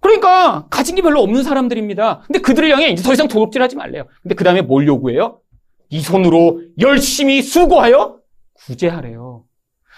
그러니까, 0.00 0.66
가진 0.70 0.94
게 0.94 1.02
별로 1.02 1.20
없는 1.22 1.42
사람들입니다. 1.42 2.22
근데 2.26 2.40
그들을 2.40 2.70
향해 2.70 2.88
이제 2.88 3.02
더 3.02 3.12
이상 3.12 3.28
도둑질 3.28 3.62
하지 3.62 3.76
말래요. 3.76 4.04
근데 4.22 4.34
그 4.34 4.44
다음에 4.44 4.62
뭘 4.62 4.86
요구해요? 4.86 5.40
이 5.88 6.00
손으로 6.00 6.62
열심히 6.80 7.42
수고하여 7.42 8.18
구제하래요. 8.54 9.44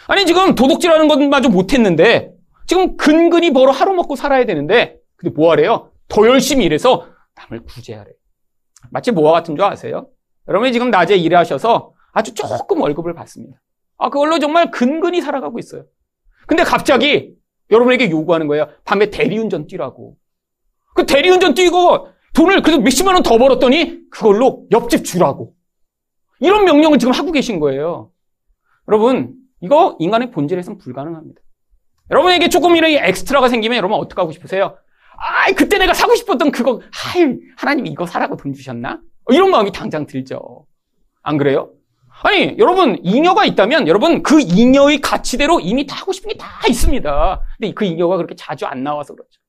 아니, 0.06 0.26
지금 0.26 0.54
도둑질하는 0.54 1.08
것마저 1.08 1.48
못했는데, 1.48 2.32
지금 2.66 2.96
근근히 2.96 3.52
벌어 3.52 3.70
하루 3.70 3.94
먹고 3.94 4.16
살아야 4.16 4.44
되는데, 4.44 4.98
근데 5.16 5.34
뭐 5.34 5.50
하래요? 5.50 5.92
더 6.08 6.26
열심히 6.26 6.64
일해서 6.64 7.06
남을 7.34 7.64
구제하래. 7.64 8.10
마치 8.90 9.10
뭐와 9.12 9.32
같은 9.32 9.56
줄 9.56 9.64
아세요? 9.64 10.08
여러분이 10.48 10.72
지금 10.72 10.90
낮에 10.90 11.16
일하셔서 11.16 11.92
아주 12.12 12.34
조금 12.34 12.80
월급을 12.80 13.14
받습니다. 13.14 13.60
아, 13.98 14.10
그걸로 14.10 14.38
정말 14.38 14.70
근근히 14.70 15.20
살아가고 15.20 15.58
있어요. 15.58 15.84
근데 16.46 16.62
갑자기 16.62 17.34
여러분에게 17.70 18.10
요구하는 18.10 18.46
거예요. 18.46 18.68
밤에 18.84 19.10
대리운전 19.10 19.66
뛰라고. 19.66 20.16
그 20.94 21.04
대리운전 21.06 21.54
뛰고 21.54 22.08
돈을 22.34 22.62
그래도 22.62 22.80
몇십만 22.82 23.14
원 23.14 23.22
더 23.22 23.36
벌었더니 23.36 24.08
그걸로 24.10 24.66
옆집 24.70 25.04
주라고. 25.04 25.54
이런 26.40 26.64
명령을 26.64 26.98
지금 26.98 27.12
하고 27.12 27.32
계신 27.32 27.60
거예요. 27.60 28.10
여러분, 28.88 29.34
이거 29.60 29.96
인간의 29.98 30.30
본질에선 30.30 30.78
불가능합니다. 30.78 31.40
여러분에게 32.10 32.48
조금이라도 32.48 32.94
extra가 33.06 33.48
생기면 33.48 33.76
여러분 33.76 33.98
어떻게 33.98 34.20
하고 34.20 34.32
싶으세요? 34.32 34.78
아, 35.20 35.50
그때 35.52 35.78
내가 35.78 35.94
사고 35.94 36.14
싶었던 36.14 36.50
그거, 36.52 36.80
하이, 36.92 37.34
하나님이 37.56 37.90
이거 37.90 38.06
사라고 38.06 38.36
돈 38.36 38.52
주셨나? 38.52 39.00
이런 39.30 39.50
마음이 39.50 39.72
당장 39.72 40.06
들죠. 40.06 40.64
안 41.22 41.36
그래요? 41.36 41.70
아니, 42.22 42.56
여러분, 42.58 42.98
잉여가 43.02 43.44
있다면 43.44 43.86
여러분 43.88 44.22
그 44.22 44.40
잉여의 44.40 45.00
가치대로 45.00 45.60
이미 45.60 45.86
다 45.86 45.96
하고 45.96 46.12
싶은 46.12 46.30
게 46.30 46.36
다 46.38 46.46
있습니다. 46.68 47.40
근데 47.58 47.74
그 47.74 47.84
잉여가 47.84 48.16
그렇게 48.16 48.34
자주 48.34 48.66
안 48.66 48.82
나와서 48.82 49.14
그렇죠. 49.14 49.40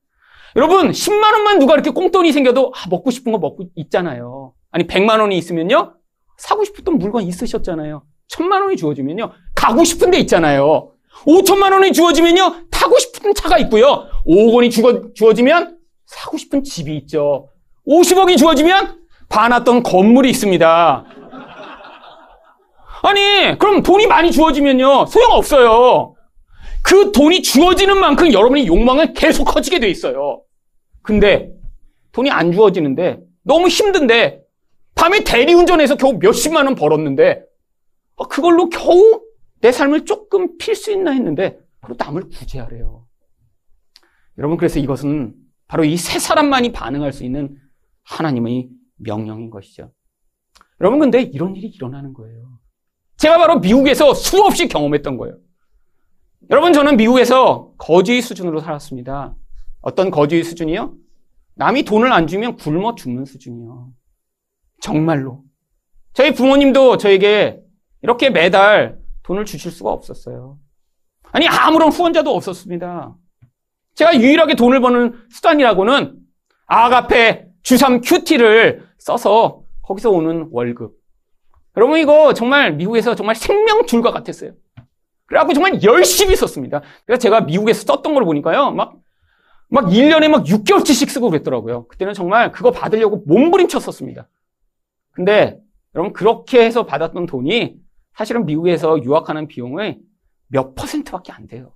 여러분, 0.56 0.92
10만 0.92 1.34
원만 1.34 1.60
누가 1.60 1.74
이렇게 1.74 1.90
꽁돈이 1.92 2.32
생겨도 2.32 2.74
아, 2.76 2.90
먹고 2.90 3.12
싶은 3.12 3.32
거 3.32 3.38
먹고 3.38 3.66
있잖아요. 3.76 4.54
아니, 4.72 4.86
100만 4.88 5.20
원이 5.20 5.38
있으면요. 5.38 5.96
사고 6.38 6.64
싶었던 6.64 6.98
물건 6.98 7.24
있으셨잖아요. 7.24 8.04
1000만 8.32 8.62
원이 8.64 8.76
주어지면요. 8.78 9.32
가고 9.56 9.84
싶은 9.84 10.12
데 10.12 10.20
있잖아요. 10.20 10.92
5천만 11.26 11.72
원이 11.74 11.94
주어지면요. 11.94 12.70
타고 12.72 12.98
싶은 12.98 13.34
차가 13.34 13.58
있고요. 13.60 14.08
5억 14.26 14.54
원이 14.54 14.70
주어, 14.70 15.14
주어지면 15.14 15.78
사고 16.06 16.38
싶은 16.38 16.64
집이 16.64 16.96
있죠. 16.98 17.50
50억이 17.88 18.38
주어지면 18.38 19.00
반았던 19.30 19.84
건물이 19.84 20.30
있습니다. 20.30 21.06
아니, 23.02 23.58
그럼 23.58 23.84
돈이 23.84 24.08
많이 24.08 24.32
주어지면요. 24.32 25.06
소용없어요. 25.06 26.16
그 26.82 27.12
돈이 27.12 27.42
주어지는 27.42 27.98
만큼 27.98 28.32
여러분의 28.34 28.68
욕망은 28.68 29.14
계속 29.14 29.46
커지게 29.46 29.80
돼 29.80 29.90
있어요. 29.90 30.42
근데 31.02 31.50
돈이 32.12 32.30
안 32.30 32.52
주어지는데 32.52 33.20
너무 33.44 33.68
힘든데 33.68 34.42
밤에 34.96 35.24
대리운전해서 35.24 35.96
겨우 35.96 36.14
몇십만 36.20 36.66
원 36.66 36.76
벌었는데 36.76 37.42
어, 38.16 38.28
그걸로 38.28 38.70
겨우 38.70 39.22
내 39.62 39.72
삶을 39.72 40.06
조금 40.06 40.58
필 40.58 40.76
수 40.76 40.92
있나 40.92 41.12
했는데 41.12 41.60
바로 41.82 41.96
남을 41.98 42.30
구제하래요. 42.30 43.06
여러분 44.38 44.58
그래서 44.58 44.80
이것은 44.80 45.36
바로 45.68 45.84
이 45.84 45.98
세 45.98 46.18
사람만이 46.20 46.72
반응할 46.72 47.14
수 47.14 47.24
있는 47.24 47.58
하나님의 48.04 48.70
명령인 48.98 49.50
것이죠. 49.50 49.92
여러분 50.82 51.00
근데 51.00 51.22
이런 51.22 51.56
일이 51.56 51.68
일어나는 51.68 52.14
거예요. 52.14 52.60
제가 53.18 53.38
바로 53.38 53.60
미국에서 53.60 54.14
수없이 54.14 54.68
경험했던 54.68 55.18
거예요. 55.18 55.38
여러분 56.50 56.74
저는 56.74 56.98
미국에서 56.98 57.74
거지 57.78 58.22
수준으로 58.22 58.62
살았습니다. 58.62 59.36
어떤 59.82 60.10
거지 60.10 60.44
수준이요? 60.44 60.96
남이 61.56 61.84
돈을 61.84 62.12
안 62.12 62.28
주면 62.28 62.56
굶어 62.56 62.96
죽는 62.96 63.26
수준이요. 63.26 63.92
정말로. 64.82 65.44
저희 66.14 66.34
부모님도 66.34 66.98
저에게 66.98 67.62
이렇게 68.02 68.30
매달 68.30 68.99
돈을 69.30 69.46
주실 69.46 69.72
수가 69.72 69.92
없었어요. 69.92 70.58
아니, 71.32 71.48
아무런 71.48 71.90
후원자도 71.90 72.36
없었습니다. 72.36 73.16
제가 73.94 74.20
유일하게 74.20 74.56
돈을 74.56 74.82
버는 74.82 75.14
수단이라고는 75.30 76.18
아가페 76.66 77.46
주삼 77.62 78.02
큐티를 78.02 78.88
써서 78.98 79.62
거기서 79.84 80.10
오는 80.10 80.48
월급. 80.52 80.96
여러분, 81.78 82.00
이거 82.00 82.34
정말 82.34 82.74
미국에서 82.74 83.14
정말 83.14 83.36
생명줄과 83.36 84.12
같았어요. 84.12 84.54
그래갖고 85.28 85.54
정말 85.54 85.84
열심히 85.84 86.36
썼습니다. 86.36 86.82
그래서 87.06 87.20
제가 87.20 87.42
미국에서 87.42 87.84
썼던 87.86 88.16
걸 88.16 88.26
보니까요, 88.26 88.72
막, 88.72 88.96
막 89.68 89.86
1년에 89.86 90.28
막 90.28 90.44
6개월치씩 90.44 91.08
쓰고 91.08 91.30
그랬더라고요. 91.30 91.86
그때는 91.86 92.16
정말 92.16 92.52
그거 92.52 92.72
받으려고 92.72 93.18
몸부림쳤었습니다. 93.28 94.28
근데 95.12 95.60
여러분, 95.94 96.14
그렇게 96.14 96.66
해서 96.66 96.88
받았던 96.88 97.28
돈이 97.28 97.89
사실은 98.20 98.46
미국에서 98.46 99.02
유학하는 99.02 99.48
비용의 99.48 100.02
몇 100.48 100.76
퍼센트밖에 100.76 101.32
안 101.32 101.48
돼요. 101.48 101.72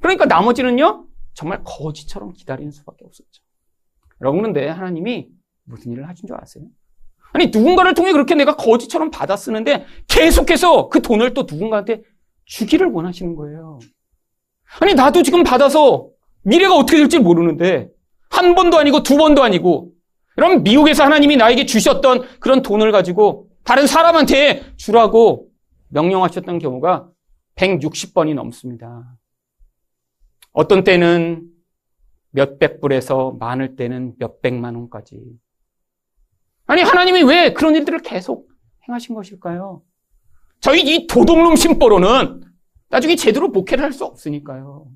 그러니까 0.00 0.24
나머지는요, 0.24 1.06
정말 1.32 1.62
거지처럼 1.62 2.32
기다리는 2.32 2.72
수밖에 2.72 3.04
없었죠. 3.04 3.40
여러분, 4.20 4.40
그런데 4.40 4.66
하나님이 4.66 5.28
무슨 5.62 5.92
일을 5.92 6.08
하신 6.08 6.26
줄 6.26 6.36
아세요? 6.36 6.64
아니, 7.32 7.52
누군가를 7.54 7.94
통해 7.94 8.10
그렇게 8.10 8.34
내가 8.34 8.56
거지처럼 8.56 9.12
받아 9.12 9.36
쓰는데 9.36 9.86
계속해서 10.08 10.88
그 10.88 11.02
돈을 11.02 11.34
또 11.34 11.46
누군가한테 11.48 12.02
주기를 12.46 12.88
원하시는 12.88 13.36
거예요. 13.36 13.78
아니, 14.80 14.94
나도 14.94 15.22
지금 15.22 15.44
받아서 15.44 16.08
미래가 16.42 16.74
어떻게 16.74 16.98
될지 16.98 17.20
모르는데 17.20 17.90
한 18.28 18.56
번도 18.56 18.76
아니고 18.76 19.04
두 19.04 19.16
번도 19.16 19.44
아니고 19.44 19.92
그럼 20.34 20.64
미국에서 20.64 21.04
하나님이 21.04 21.36
나에게 21.36 21.64
주셨던 21.64 22.40
그런 22.40 22.62
돈을 22.62 22.90
가지고 22.90 23.46
다른 23.62 23.86
사람한테 23.86 24.74
주라고 24.76 25.49
명령하셨던 25.90 26.58
경우가 26.58 27.08
160번이 27.56 28.34
넘습니다. 28.34 29.16
어떤 30.52 30.82
때는 30.84 31.48
몇백 32.30 32.80
불에서 32.80 33.36
많을 33.38 33.76
때는 33.76 34.14
몇백만 34.18 34.74
원까지. 34.74 35.20
아니, 36.66 36.82
하나님이 36.82 37.22
왜 37.24 37.52
그런 37.52 37.74
일들을 37.74 38.00
계속 38.00 38.48
행하신 38.88 39.14
것일까요? 39.14 39.82
저희 40.60 40.82
이 40.82 41.06
도둑놈 41.06 41.56
심보로는 41.56 42.42
나중에 42.88 43.16
제대로 43.16 43.48
목회를 43.48 43.84
할 43.84 43.92
수 43.92 44.04
없으니까요. 44.04 44.86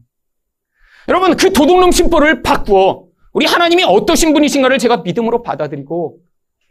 여러분, 1.08 1.36
그 1.36 1.52
도둑놈 1.52 1.90
심보를 1.90 2.42
바꾸어 2.42 3.06
우리 3.32 3.46
하나님이 3.46 3.82
어떠신 3.84 4.32
분이신가를 4.32 4.78
제가 4.78 4.98
믿음으로 4.98 5.42
받아들이고, 5.42 6.20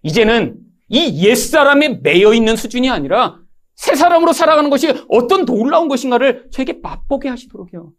이제는 0.04 0.58
이 0.88 1.26
옛사람에 1.28 2.00
매여 2.02 2.34
있는 2.34 2.56
수준이 2.56 2.90
아니라 2.90 3.43
새 3.76 3.96
사람으로 3.96 4.34
살아가는 4.34 4.70
것이 4.70 4.94
어떤 5.10 5.46
놀라운 5.46 5.88
것인가를 5.88 6.50
저에게 6.52 6.80
맛보게 6.82 7.30
하시도록요. 7.30 7.92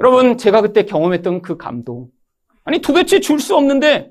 여러분, 0.00 0.38
제가 0.38 0.60
그때 0.62 0.84
경험했던 0.84 1.42
그 1.42 1.56
감동. 1.56 2.08
아니, 2.64 2.80
도대체 2.80 3.20
줄 3.20 3.38
수 3.38 3.56
없는데, 3.56 4.10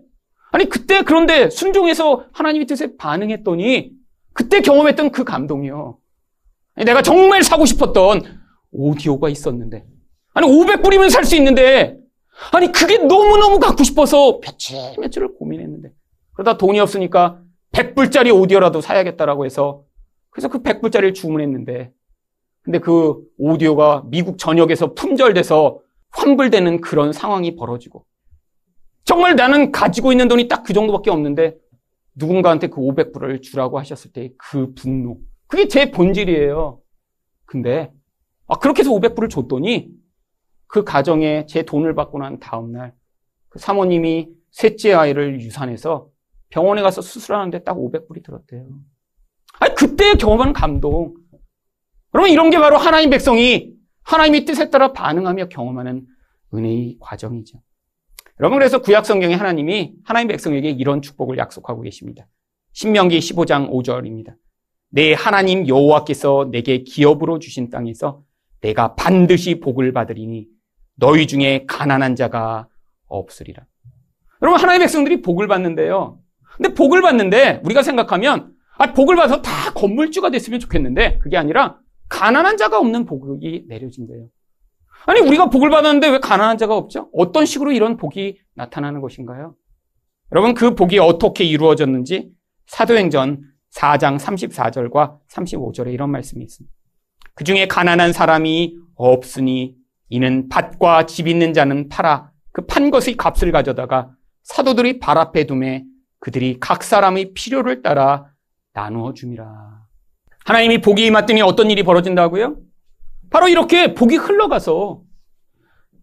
아니, 0.52 0.66
그때 0.70 1.04
그런데 1.04 1.50
순종해서 1.50 2.26
하나님의 2.34 2.68
뜻에 2.68 2.96
반응했더니, 2.98 3.92
그때 4.34 4.62
경험했던 4.62 5.12
그 5.12 5.24
감동이요. 5.24 5.98
아니, 6.76 6.86
내가 6.86 7.02
정말 7.02 7.44
사고 7.44 7.66
싶었던 7.66 8.22
오디오가 8.72 9.30
있었는데, 9.30 9.86
아니, 10.34 10.48
500불이면 10.48 11.10
살 11.10 11.26
수 11.26 11.36
있는데, 11.36 11.98
아니, 12.52 12.72
그게 12.72 12.98
너무너무 13.00 13.60
갖고 13.60 13.84
싶어서 13.84 14.40
며칠 14.40 14.78
며칠을 15.00 15.34
고민했는데, 15.36 15.92
그러다 16.34 16.58
돈이 16.58 16.80
없으니까 16.80 17.42
100불짜리 17.74 18.34
오디오라도 18.34 18.82
사야겠다라고 18.82 19.46
해서 19.46 19.84
그래서 20.30 20.48
그 20.48 20.62
100불짜리를 20.62 21.14
주문했는데 21.14 21.92
근데 22.62 22.80
그 22.80 23.22
오디오가 23.38 24.04
미국 24.08 24.38
전역에서 24.38 24.94
품절돼서 24.94 25.80
환불되는 26.12 26.82
그런 26.82 27.14
상황이 27.14 27.56
벌어지고 27.56 28.06
정말 29.06 29.36
나는 29.36 29.72
가지고 29.72 30.12
있는 30.12 30.28
돈이 30.28 30.48
딱 30.48 30.64
그 30.64 30.74
정도밖에 30.74 31.10
없는데 31.10 31.58
누군가한테 32.16 32.68
그 32.68 32.78
500불을 32.82 33.42
주라고 33.42 33.80
하셨을 33.80 34.12
때 34.12 34.32
그 34.38 34.74
분노 34.74 35.18
그게 35.48 35.68
제 35.68 35.90
본질이에요. 35.92 36.80
근데 37.46 37.92
아, 38.48 38.56
그렇게 38.60 38.82
해서 38.82 38.92
500불을 38.92 39.30
줬더니 39.30 39.90
그 40.68 40.84
가정에 40.84 41.46
제 41.48 41.64
돈을 41.64 41.96
받고 41.96 42.20
난 42.20 42.40
다음날 42.40 42.94
그 43.50 43.58
사모님이 43.58 44.30
셋째 44.52 44.94
아이를 44.94 45.42
유산해서 45.42 46.10
병원에 46.50 46.82
가서 46.84 47.02
수술하는데 47.02 47.64
딱 47.64 47.76
500불이 47.78 48.24
들었대요. 48.24 48.68
아니, 49.60 49.76
그때 49.76 50.14
경험한 50.14 50.54
감동. 50.54 51.16
그러면 52.12 52.32
이런 52.32 52.50
게 52.50 52.60
바로 52.60 52.78
하나님 52.78 53.10
백성이 53.10 53.74
하나님의 54.04 54.46
뜻에 54.46 54.70
따라 54.70 54.94
반응하며 54.94 55.50
경험하는 55.50 56.06
은혜의 56.54 56.98
과정이죠. 57.00 57.60
여러분, 58.40 58.58
그래서 58.58 58.82
구약 58.82 59.06
성경에 59.06 59.34
하나님이 59.34 59.94
하나님 60.06 60.28
백성에게 60.30 60.70
이런 60.70 61.02
축복을 61.02 61.38
약속하고 61.38 61.82
계십니다. 61.82 62.28
신명기 62.74 63.20
15장 63.20 63.70
5절입니다. 63.70 64.36
내 64.92 65.14
하나님 65.14 65.68
여호와께서 65.68 66.50
내게 66.52 66.80
기업으로 66.84 67.40
주신 67.40 67.70
땅에서 67.70 68.24
내가 68.62 68.96
반드시 68.96 69.60
복을 69.60 69.94
받으리니 69.94 70.48
너희 70.96 71.28
중에 71.28 71.66
가난한 71.68 72.16
자가 72.16 72.68
없으리라. 73.08 73.66
여러분 74.42 74.60
하나님의 74.60 74.86
백성들이 74.86 75.22
복을 75.22 75.48
받는데요. 75.48 76.20
근데 76.56 76.74
복을 76.74 77.02
받는데 77.02 77.62
우리가 77.64 77.84
생각하면 77.84 78.49
아, 78.80 78.94
복을 78.94 79.16
받아서 79.16 79.42
다 79.42 79.72
건물주가 79.74 80.30
됐으면 80.32 80.60
좋겠는데 80.60 81.20
그게 81.20 81.38
아니라 81.38 81.78
가난한 82.08 82.58
자가 82.58 82.80
없는 82.80 83.06
복이 83.06 83.66
내려진대요. 83.68 84.30
아니 85.06 85.20
우리가 85.22 85.50
복을 85.50 85.70
받았는데 85.70 86.10
왜 86.10 86.20
가난한 86.20 86.58
자가 86.58 86.76
없죠? 86.76 87.10
어떤 87.14 87.46
식으로 87.46 87.72
이런 87.72 87.98
복이 87.98 88.40
나타나는 88.56 89.02
것인가요? 89.02 89.56
여러분 90.32 90.54
그 90.54 90.76
복이 90.76 90.98
어떻게 91.00 91.44
이루어졌는지 91.44 92.32
사도행전 92.68 93.42
4장 93.76 94.18
34절과 94.20 95.20
35절에 95.30 95.94
이런 95.94 96.10
말씀이 96.12 96.44
있습니다. 96.44 96.74
그 97.36 97.44
중에 97.44 97.68
가난한 97.68 98.14
사람이 98.14 98.76
없으니 98.96 99.76
이는 100.10 100.50
밭과 100.50 101.06
집 101.06 101.28
있는 101.28 101.54
자는 101.54 101.90
팔아 101.90 102.32
그 102.52 102.66
판 102.66 102.92
것의 102.92 103.16
값을 103.18 103.52
가져다가 103.52 104.12
사도들이 104.44 105.00
발 105.00 105.18
앞에 105.18 105.46
두매 105.46 105.84
그들이 106.20 106.58
각 106.60 106.84
사람의 106.84 107.34
필요를 107.34 107.82
따라 107.82 108.26
나누어 108.80 109.14
줌이라. 109.14 109.46
하나님이 110.46 110.80
복이 110.80 111.06
임했더니 111.06 111.42
어떤 111.42 111.70
일이 111.70 111.84
벌어진다고요? 111.84 112.58
바로 113.30 113.48
이렇게 113.50 113.94
복이 113.94 114.16
흘러가서 114.16 115.02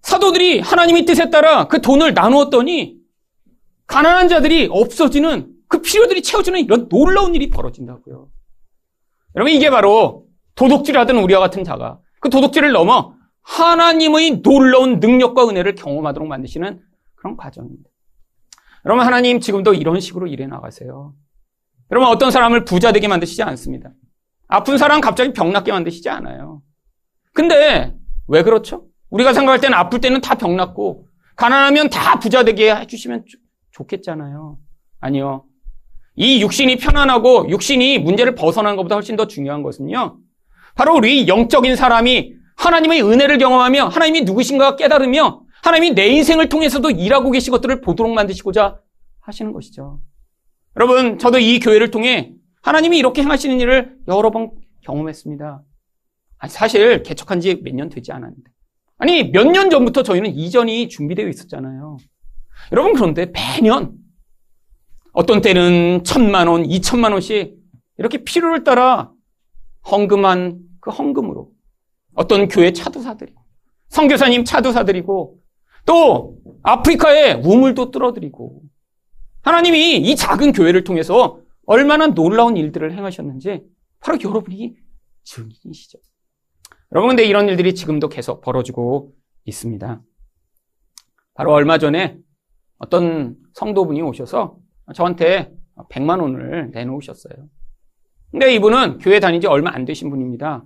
사도들이 0.02 0.60
하나님의 0.60 1.06
뜻에 1.06 1.30
따라 1.30 1.66
그 1.68 1.80
돈을 1.80 2.12
나누었더니 2.12 2.96
가난한 3.86 4.28
자들이 4.28 4.68
없어지는 4.70 5.52
그 5.68 5.80
필요들이 5.80 6.22
채워지는 6.22 6.60
이런 6.60 6.88
놀라운 6.88 7.34
일이 7.34 7.48
벌어진다고요. 7.48 8.28
여러분 9.34 9.52
이게 9.52 9.70
바로 9.70 10.26
도둑질하던 10.54 11.16
우리와 11.16 11.40
같은 11.40 11.64
자가 11.64 11.98
그 12.20 12.28
도둑질을 12.30 12.72
넘어 12.72 13.14
하나님의 13.42 14.42
놀라운 14.42 15.00
능력과 15.00 15.48
은혜를 15.48 15.74
경험하도록 15.76 16.28
만드시는 16.28 16.80
그런 17.14 17.36
과정입니다. 17.36 17.88
여러분 18.84 19.04
하나님 19.04 19.40
지금도 19.40 19.74
이런 19.74 19.98
식으로 19.98 20.26
일해 20.26 20.46
나가세요. 20.46 21.14
여러분 21.90 22.08
어떤 22.08 22.30
사람을 22.30 22.64
부자 22.64 22.92
되게 22.92 23.08
만드시지 23.08 23.42
않습니다. 23.42 23.90
아픈 24.48 24.78
사람 24.78 25.00
갑자기 25.00 25.32
병 25.32 25.52
낫게 25.52 25.72
만드시지 25.72 26.08
않아요. 26.08 26.62
근데 27.32 27.94
왜 28.28 28.42
그렇죠? 28.42 28.86
우리가 29.10 29.32
생각할 29.32 29.60
때는 29.60 29.76
아플 29.76 30.00
때는 30.00 30.20
다병 30.20 30.56
낫고 30.56 31.06
가난하면 31.36 31.90
다 31.90 32.18
부자 32.18 32.44
되게 32.44 32.74
해주시면 32.74 33.24
좋겠잖아요. 33.72 34.58
아니요. 35.00 35.44
이 36.16 36.40
육신이 36.40 36.76
편안하고 36.78 37.48
육신이 37.50 37.98
문제를 37.98 38.34
벗어나는 38.34 38.76
것보다 38.76 38.94
훨씬 38.94 39.16
더 39.16 39.26
중요한 39.26 39.62
것은요. 39.62 40.18
바로 40.74 40.94
우리 40.96 41.28
영적인 41.28 41.76
사람이 41.76 42.34
하나님의 42.56 43.02
은혜를 43.02 43.38
경험하며 43.38 43.88
하나님이 43.88 44.22
누구신가 44.22 44.76
깨달으며 44.76 45.42
하나님이 45.62 45.94
내 45.94 46.06
인생을 46.08 46.48
통해서도 46.48 46.90
일하고 46.90 47.30
계신 47.30 47.50
것들을 47.50 47.80
보도록 47.80 48.12
만드시고자 48.12 48.78
하시는 49.20 49.52
것이죠. 49.52 50.00
여러분, 50.76 51.18
저도 51.18 51.38
이 51.38 51.58
교회를 51.58 51.90
통해 51.90 52.32
하나님이 52.62 52.98
이렇게 52.98 53.22
행하시는 53.22 53.60
일을 53.60 53.96
여러 54.08 54.30
번 54.30 54.50
경험했습니다. 54.82 55.62
사실 56.48 57.02
개척한 57.02 57.40
지 57.40 57.62
몇 57.62 57.74
년 57.74 57.88
되지 57.88 58.12
않았는데. 58.12 58.50
아니, 58.98 59.30
몇 59.30 59.44
년 59.50 59.70
전부터 59.70 60.02
저희는 60.02 60.30
이전이 60.34 60.88
준비되어 60.88 61.28
있었잖아요. 61.28 61.96
여러분, 62.72 62.94
그런데 62.94 63.26
매년 63.26 63.94
어떤 65.12 65.40
때는 65.40 66.04
천만 66.04 66.46
원, 66.48 66.64
이천만 66.66 67.12
원씩 67.12 67.56
이렇게 67.98 68.22
필요를 68.24 68.64
따라 68.64 69.10
헌금한 69.90 70.58
그 70.80 70.90
헌금으로 70.90 71.50
어떤 72.14 72.48
교회 72.48 72.72
차도 72.72 73.00
사드리고 73.00 73.40
성교사님 73.88 74.44
차도 74.44 74.72
사드리고 74.72 75.38
또 75.86 76.36
아프리카에 76.62 77.34
우물도 77.34 77.90
뚫어드리고 77.92 78.62
하나님이 79.46 79.98
이 79.98 80.16
작은 80.16 80.50
교회를 80.50 80.82
통해서 80.82 81.40
얼마나 81.66 82.08
놀라운 82.08 82.56
일들을 82.56 82.92
행하셨는지 82.92 83.62
바로 84.00 84.18
여러분이 84.20 84.74
증인이시죠. 85.22 85.98
여러분 86.92 87.10
근데 87.10 87.24
이런 87.24 87.48
일들이 87.48 87.72
지금도 87.72 88.08
계속 88.08 88.40
벌어지고 88.40 89.12
있습니다. 89.44 90.02
바로 91.34 91.52
얼마 91.52 91.78
전에 91.78 92.18
어떤 92.78 93.36
성도분이 93.54 94.02
오셔서 94.02 94.58
저한테 94.94 95.52
100만 95.90 96.20
원을 96.20 96.72
내놓으셨어요. 96.72 97.36
근데 98.32 98.52
이분은 98.52 98.98
교회 98.98 99.20
다닌 99.20 99.40
지 99.40 99.46
얼마 99.46 99.70
안 99.72 99.84
되신 99.84 100.10
분입니다. 100.10 100.64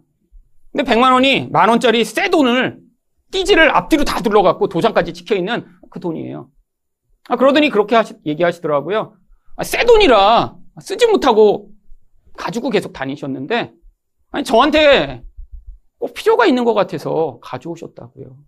근데 0.73 0.91
100만 0.91 1.13
원이 1.13 1.49
만 1.51 1.69
원짜리 1.69 2.03
새 2.03 2.31
돈을 2.31 2.81
띠지를 3.31 3.77
앞뒤로 3.77 4.05
다 4.05 4.23
둘러갖고 4.23 4.69
도장까지 4.69 5.13
찍혀있는 5.13 5.67
그 5.91 6.01
돈이에요. 6.01 6.49
아, 7.29 7.37
그러더니 7.37 7.71
그렇게 7.71 7.97
하시, 7.97 8.15
얘기하시더라고요. 8.27 9.17
아, 9.57 9.65
새 9.65 9.85
돈이라 9.85 10.57
쓰지 10.81 11.07
못하고 11.07 11.71
가지고 12.37 12.71
계속 12.71 12.93
다니셨는데, 12.93 13.73
아니, 14.31 14.45
저한테 14.45 15.25
꼭 15.99 16.15
필요가 16.15 16.47
있는 16.47 16.65
것 16.65 16.75
같아서 16.75 17.39
가져오셨다고요. 17.43 18.39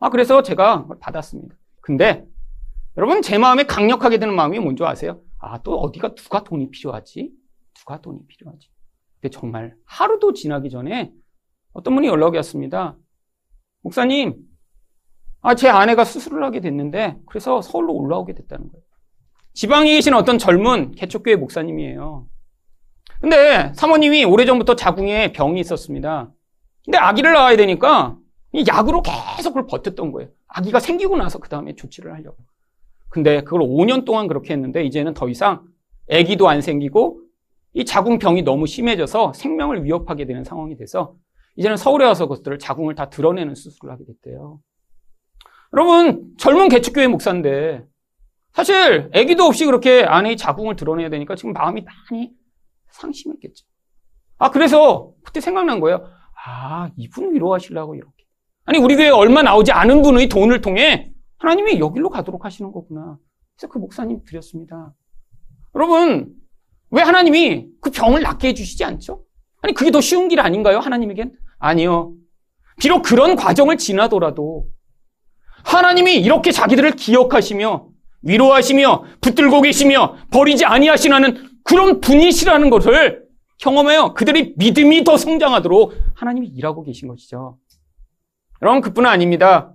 아, 0.00 0.08
그래서 0.08 0.42
제가 0.42 0.86
받았습니다. 1.00 1.54
근데 1.82 2.26
여러분 2.96 3.22
제 3.22 3.38
마음에 3.38 3.64
강력하게 3.64 4.18
드는 4.18 4.34
마음이 4.34 4.58
뭔지 4.58 4.82
아세요? 4.84 5.20
아, 5.38 5.62
또 5.62 5.78
어디가 5.80 6.14
누가 6.14 6.42
돈이 6.42 6.70
필요하지? 6.70 7.30
누가 7.74 8.00
돈이 8.00 8.26
필요하지? 8.26 8.68
근데 9.20 9.30
정말 9.30 9.74
하루도 9.84 10.32
지나기 10.32 10.70
전에 10.70 11.12
어떤 11.72 11.94
분이 11.94 12.08
연락이 12.08 12.36
왔습니다. 12.36 12.96
목사님, 13.82 14.36
아, 15.42 15.54
제 15.54 15.68
아내가 15.68 16.04
수술을 16.04 16.42
하게 16.44 16.60
됐는데, 16.60 17.16
그래서 17.26 17.62
서울로 17.62 17.94
올라오게 17.94 18.34
됐다는 18.34 18.70
거예요. 18.70 18.84
지방에 19.54 19.92
계신 19.92 20.14
어떤 20.14 20.38
젊은 20.38 20.92
개척교회 20.92 21.36
목사님이에요. 21.36 22.26
근데 23.20 23.72
사모님이 23.74 24.24
오래전부터 24.24 24.76
자궁에 24.76 25.32
병이 25.32 25.60
있었습니다. 25.60 26.32
근데 26.84 26.98
아기를 26.98 27.32
낳아야 27.32 27.56
되니까 27.56 28.16
약으로 28.66 29.02
계속 29.02 29.50
그걸 29.50 29.66
버텼던 29.66 30.12
거예요. 30.12 30.30
아기가 30.48 30.80
생기고 30.80 31.16
나서 31.16 31.38
그 31.38 31.48
다음에 31.48 31.74
조치를 31.74 32.12
하려고. 32.14 32.36
근데 33.08 33.42
그걸 33.42 33.60
5년 33.60 34.04
동안 34.04 34.26
그렇게 34.28 34.54
했는데 34.54 34.84
이제는 34.84 35.14
더 35.14 35.28
이상 35.28 35.62
아기도 36.10 36.48
안 36.48 36.60
생기고 36.60 37.20
이 37.74 37.84
자궁병이 37.84 38.42
너무 38.42 38.66
심해져서 38.66 39.32
생명을 39.34 39.84
위협하게 39.84 40.24
되는 40.24 40.42
상황이 40.42 40.76
돼서 40.76 41.14
이제는 41.56 41.76
서울에 41.76 42.06
와서 42.06 42.26
그것들을 42.26 42.58
자궁을 42.58 42.94
다 42.94 43.10
드러내는 43.10 43.54
수술을 43.54 43.92
하게 43.92 44.04
됐대요. 44.04 44.60
여러분 45.72 46.34
젊은 46.38 46.68
개척교회 46.68 47.06
목사인데 47.08 47.84
사실 48.52 49.10
아기도 49.14 49.44
없이 49.44 49.64
그렇게 49.64 50.02
아내의 50.02 50.36
자궁을 50.36 50.76
드러내야 50.76 51.08
되니까 51.10 51.36
지금 51.36 51.52
마음이 51.52 51.82
많이 51.82 52.32
상심했겠죠. 52.90 53.64
아 54.38 54.50
그래서 54.50 55.12
그때 55.24 55.40
생각난 55.40 55.80
거예요. 55.80 56.06
아 56.44 56.90
이분 56.96 57.34
위로하시려고 57.34 57.94
이렇게. 57.94 58.24
아니 58.64 58.78
우리 58.78 58.96
교회 58.96 59.08
얼마 59.08 59.42
나오지 59.42 59.72
않은 59.72 60.02
분의 60.02 60.28
돈을 60.28 60.60
통해 60.60 61.12
하나님이 61.38 61.78
여기로 61.78 62.10
가도록 62.10 62.44
하시는 62.44 62.70
거구나. 62.70 63.18
그래서 63.56 63.72
그 63.72 63.78
목사님 63.78 64.22
드렸습니다. 64.24 64.94
여러분, 65.74 66.34
왜 66.90 67.02
하나님이 67.02 67.68
그 67.80 67.90
병을 67.90 68.22
낫게 68.22 68.48
해주시지 68.48 68.84
않죠? 68.84 69.24
아니, 69.62 69.74
그게 69.74 69.90
더 69.90 70.00
쉬운 70.00 70.28
길 70.28 70.40
아닌가요? 70.40 70.78
하나님에겐? 70.78 71.36
아니요. 71.58 72.14
비록 72.78 73.02
그런 73.02 73.36
과정을 73.36 73.76
지나더라도 73.76 74.66
하나님이 75.64 76.16
이렇게 76.16 76.50
자기들을 76.52 76.92
기억하시며 76.92 77.86
위로하시며 78.22 79.04
붙들고 79.20 79.62
계시며 79.62 80.16
버리지 80.30 80.64
아니하시는 80.64 81.48
그런 81.64 82.00
분이시라는 82.00 82.70
것을 82.70 83.24
경험하여 83.58 84.14
그들의 84.14 84.54
믿음이 84.56 85.04
더 85.04 85.16
성장하도록 85.16 85.92
하나님이 86.14 86.48
일하고 86.48 86.82
계신 86.82 87.08
것이죠. 87.08 87.58
여러분, 88.62 88.80
그뿐 88.80 89.06
아닙니다. 89.06 89.74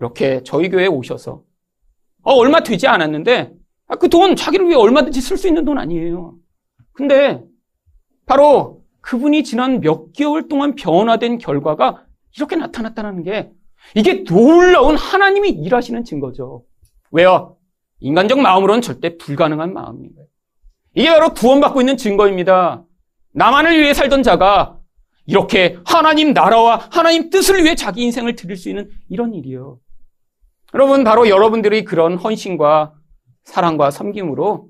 이렇게 0.00 0.42
저희 0.44 0.68
교회에 0.68 0.86
오셔서 0.86 1.42
어, 2.22 2.32
얼마 2.32 2.62
되지 2.62 2.86
않았는데 2.86 3.52
아, 3.86 3.96
그 3.96 4.08
돈 4.08 4.34
자기를 4.34 4.66
위해 4.66 4.76
얼마든지 4.76 5.20
쓸 5.20 5.36
수 5.36 5.46
있는 5.46 5.64
돈 5.64 5.78
아니에요. 5.78 6.36
근데 6.92 7.42
바로 8.26 8.82
그분이 9.02 9.44
지난 9.44 9.80
몇 9.80 10.12
개월 10.12 10.48
동안 10.48 10.74
변화된 10.74 11.38
결과가 11.38 12.04
이렇게 12.36 12.56
나타났다는 12.56 13.22
게 13.22 13.50
이게 13.94 14.24
놀라운 14.24 14.96
하나님이 14.96 15.50
일하시는 15.50 16.04
증거죠. 16.04 16.64
왜요? 17.10 17.56
인간적 18.00 18.40
마음으로는 18.40 18.82
절대 18.82 19.16
불가능한 19.16 19.74
거예요. 19.74 20.28
이게 20.94 21.08
바로 21.10 21.34
구원받고 21.34 21.80
있는 21.80 21.96
증거입니다. 21.96 22.84
나만을 23.32 23.80
위해 23.80 23.94
살던 23.94 24.22
자가 24.22 24.78
이렇게 25.26 25.78
하나님 25.84 26.32
나라와 26.32 26.88
하나님 26.90 27.30
뜻을 27.30 27.64
위해 27.64 27.74
자기 27.74 28.02
인생을 28.02 28.36
드릴 28.36 28.56
수 28.56 28.68
있는 28.68 28.90
이런 29.08 29.34
일이요. 29.34 29.78
여러분, 30.74 31.04
바로 31.04 31.28
여러분들이 31.28 31.84
그런 31.84 32.16
헌신과 32.16 32.94
사랑과 33.44 33.90
섬김으로 33.90 34.68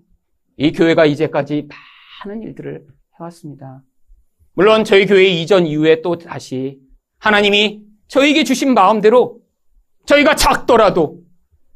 이 0.56 0.72
교회가 0.72 1.06
이제까지 1.06 1.68
많은 2.24 2.42
일들을 2.42 2.86
해왔습니다. 3.18 3.82
물론 4.52 4.84
저희 4.84 5.06
교회 5.06 5.24
이전 5.24 5.66
이후에 5.66 6.02
또 6.02 6.16
다시 6.16 6.78
하나님이 7.18 7.82
저에게 8.14 8.44
주신 8.44 8.74
마음대로 8.74 9.40
저희가 10.06 10.36
작더라도 10.36 11.18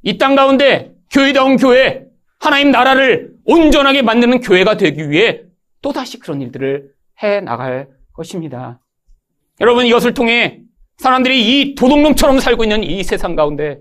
이 0.05 0.19
땅 0.19 0.37
가운데 0.37 0.93
교회다운 1.11 1.57
교회, 1.57 2.05
하나님 2.39 2.71
나라를 2.71 3.33
온전하게 3.45 4.03
만드는 4.03 4.41
교회가 4.41 4.77
되기 4.77 5.11
위해 5.11 5.43
또다시 5.83 6.21
그런 6.21 6.41
일들을 6.41 6.93
해 7.25 7.41
나갈 7.41 7.89
것입니다. 8.13 8.79
여러분 9.61 9.85
이것을 9.87 10.15
통해 10.15 10.61
사람들이 10.99 11.41
이 11.61 11.75
도둑놈처럼 11.75 12.39
살고 12.39 12.63
있는 12.63 12.85
이 12.85 13.03
세상 13.03 13.35
가운데 13.35 13.81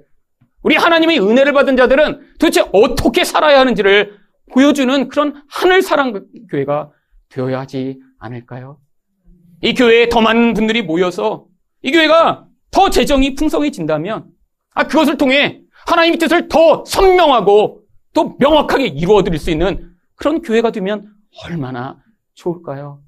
우리 0.64 0.76
하나님의 0.76 1.20
은혜를 1.20 1.54
받은 1.54 1.78
자들은 1.78 2.22
도대체 2.40 2.64
어떻게 2.74 3.24
살아야 3.24 3.60
하는지를 3.60 4.18
보여주는 4.52 5.10
그런 5.10 5.44
하늘 5.48 5.84
사랑 5.84 6.26
교회가 6.50 6.90
되어야 7.30 7.60
하지 7.60 8.00
않을까요? 8.18 8.80
이 9.62 9.76
교회에 9.76 10.10
더 10.10 10.22
많은 10.22 10.56
분들이 10.56 10.82
모여서 10.82 11.46
이 11.84 11.92
교회가 11.92 12.47
더 12.72 12.90
재정이 12.90 13.36
풍성해진다면 13.36 14.28
아 14.74 14.88
그것을 14.88 15.18
통해 15.18 15.62
하나님의 15.88 16.20
뜻을 16.20 16.48
더 16.48 16.84
선명하고 16.86 17.82
또 18.14 18.36
명확하게 18.40 18.88
이루어 18.88 19.24
드릴 19.24 19.40
수 19.40 19.52
있는 19.52 19.92
그런 20.16 20.42
교회가 20.42 20.72
되면 20.72 21.14
얼마나 21.46 22.02
좋을까요? 22.34 23.02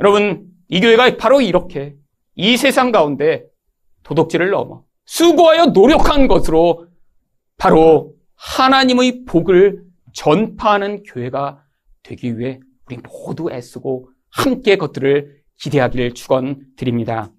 여러분, 0.00 0.46
이 0.68 0.80
교회가 0.80 1.16
바로 1.16 1.40
이렇게 1.40 1.94
이 2.34 2.56
세상 2.56 2.92
가운데 2.92 3.44
도덕질을 4.02 4.50
넘어 4.50 4.84
수고하여 5.04 5.66
노력한 5.66 6.28
것으로 6.28 6.86
바로 7.56 8.14
하나님의 8.34 9.24
복을 9.26 9.84
전파하는 10.12 11.04
교회가 11.04 11.62
되기 12.02 12.38
위해 12.38 12.58
우리 12.86 12.98
모두 12.98 13.50
애쓰고 13.50 14.08
함께 14.30 14.76
그것들을 14.76 15.42
기대하기를 15.58 16.14
축원드립니다. 16.14 17.30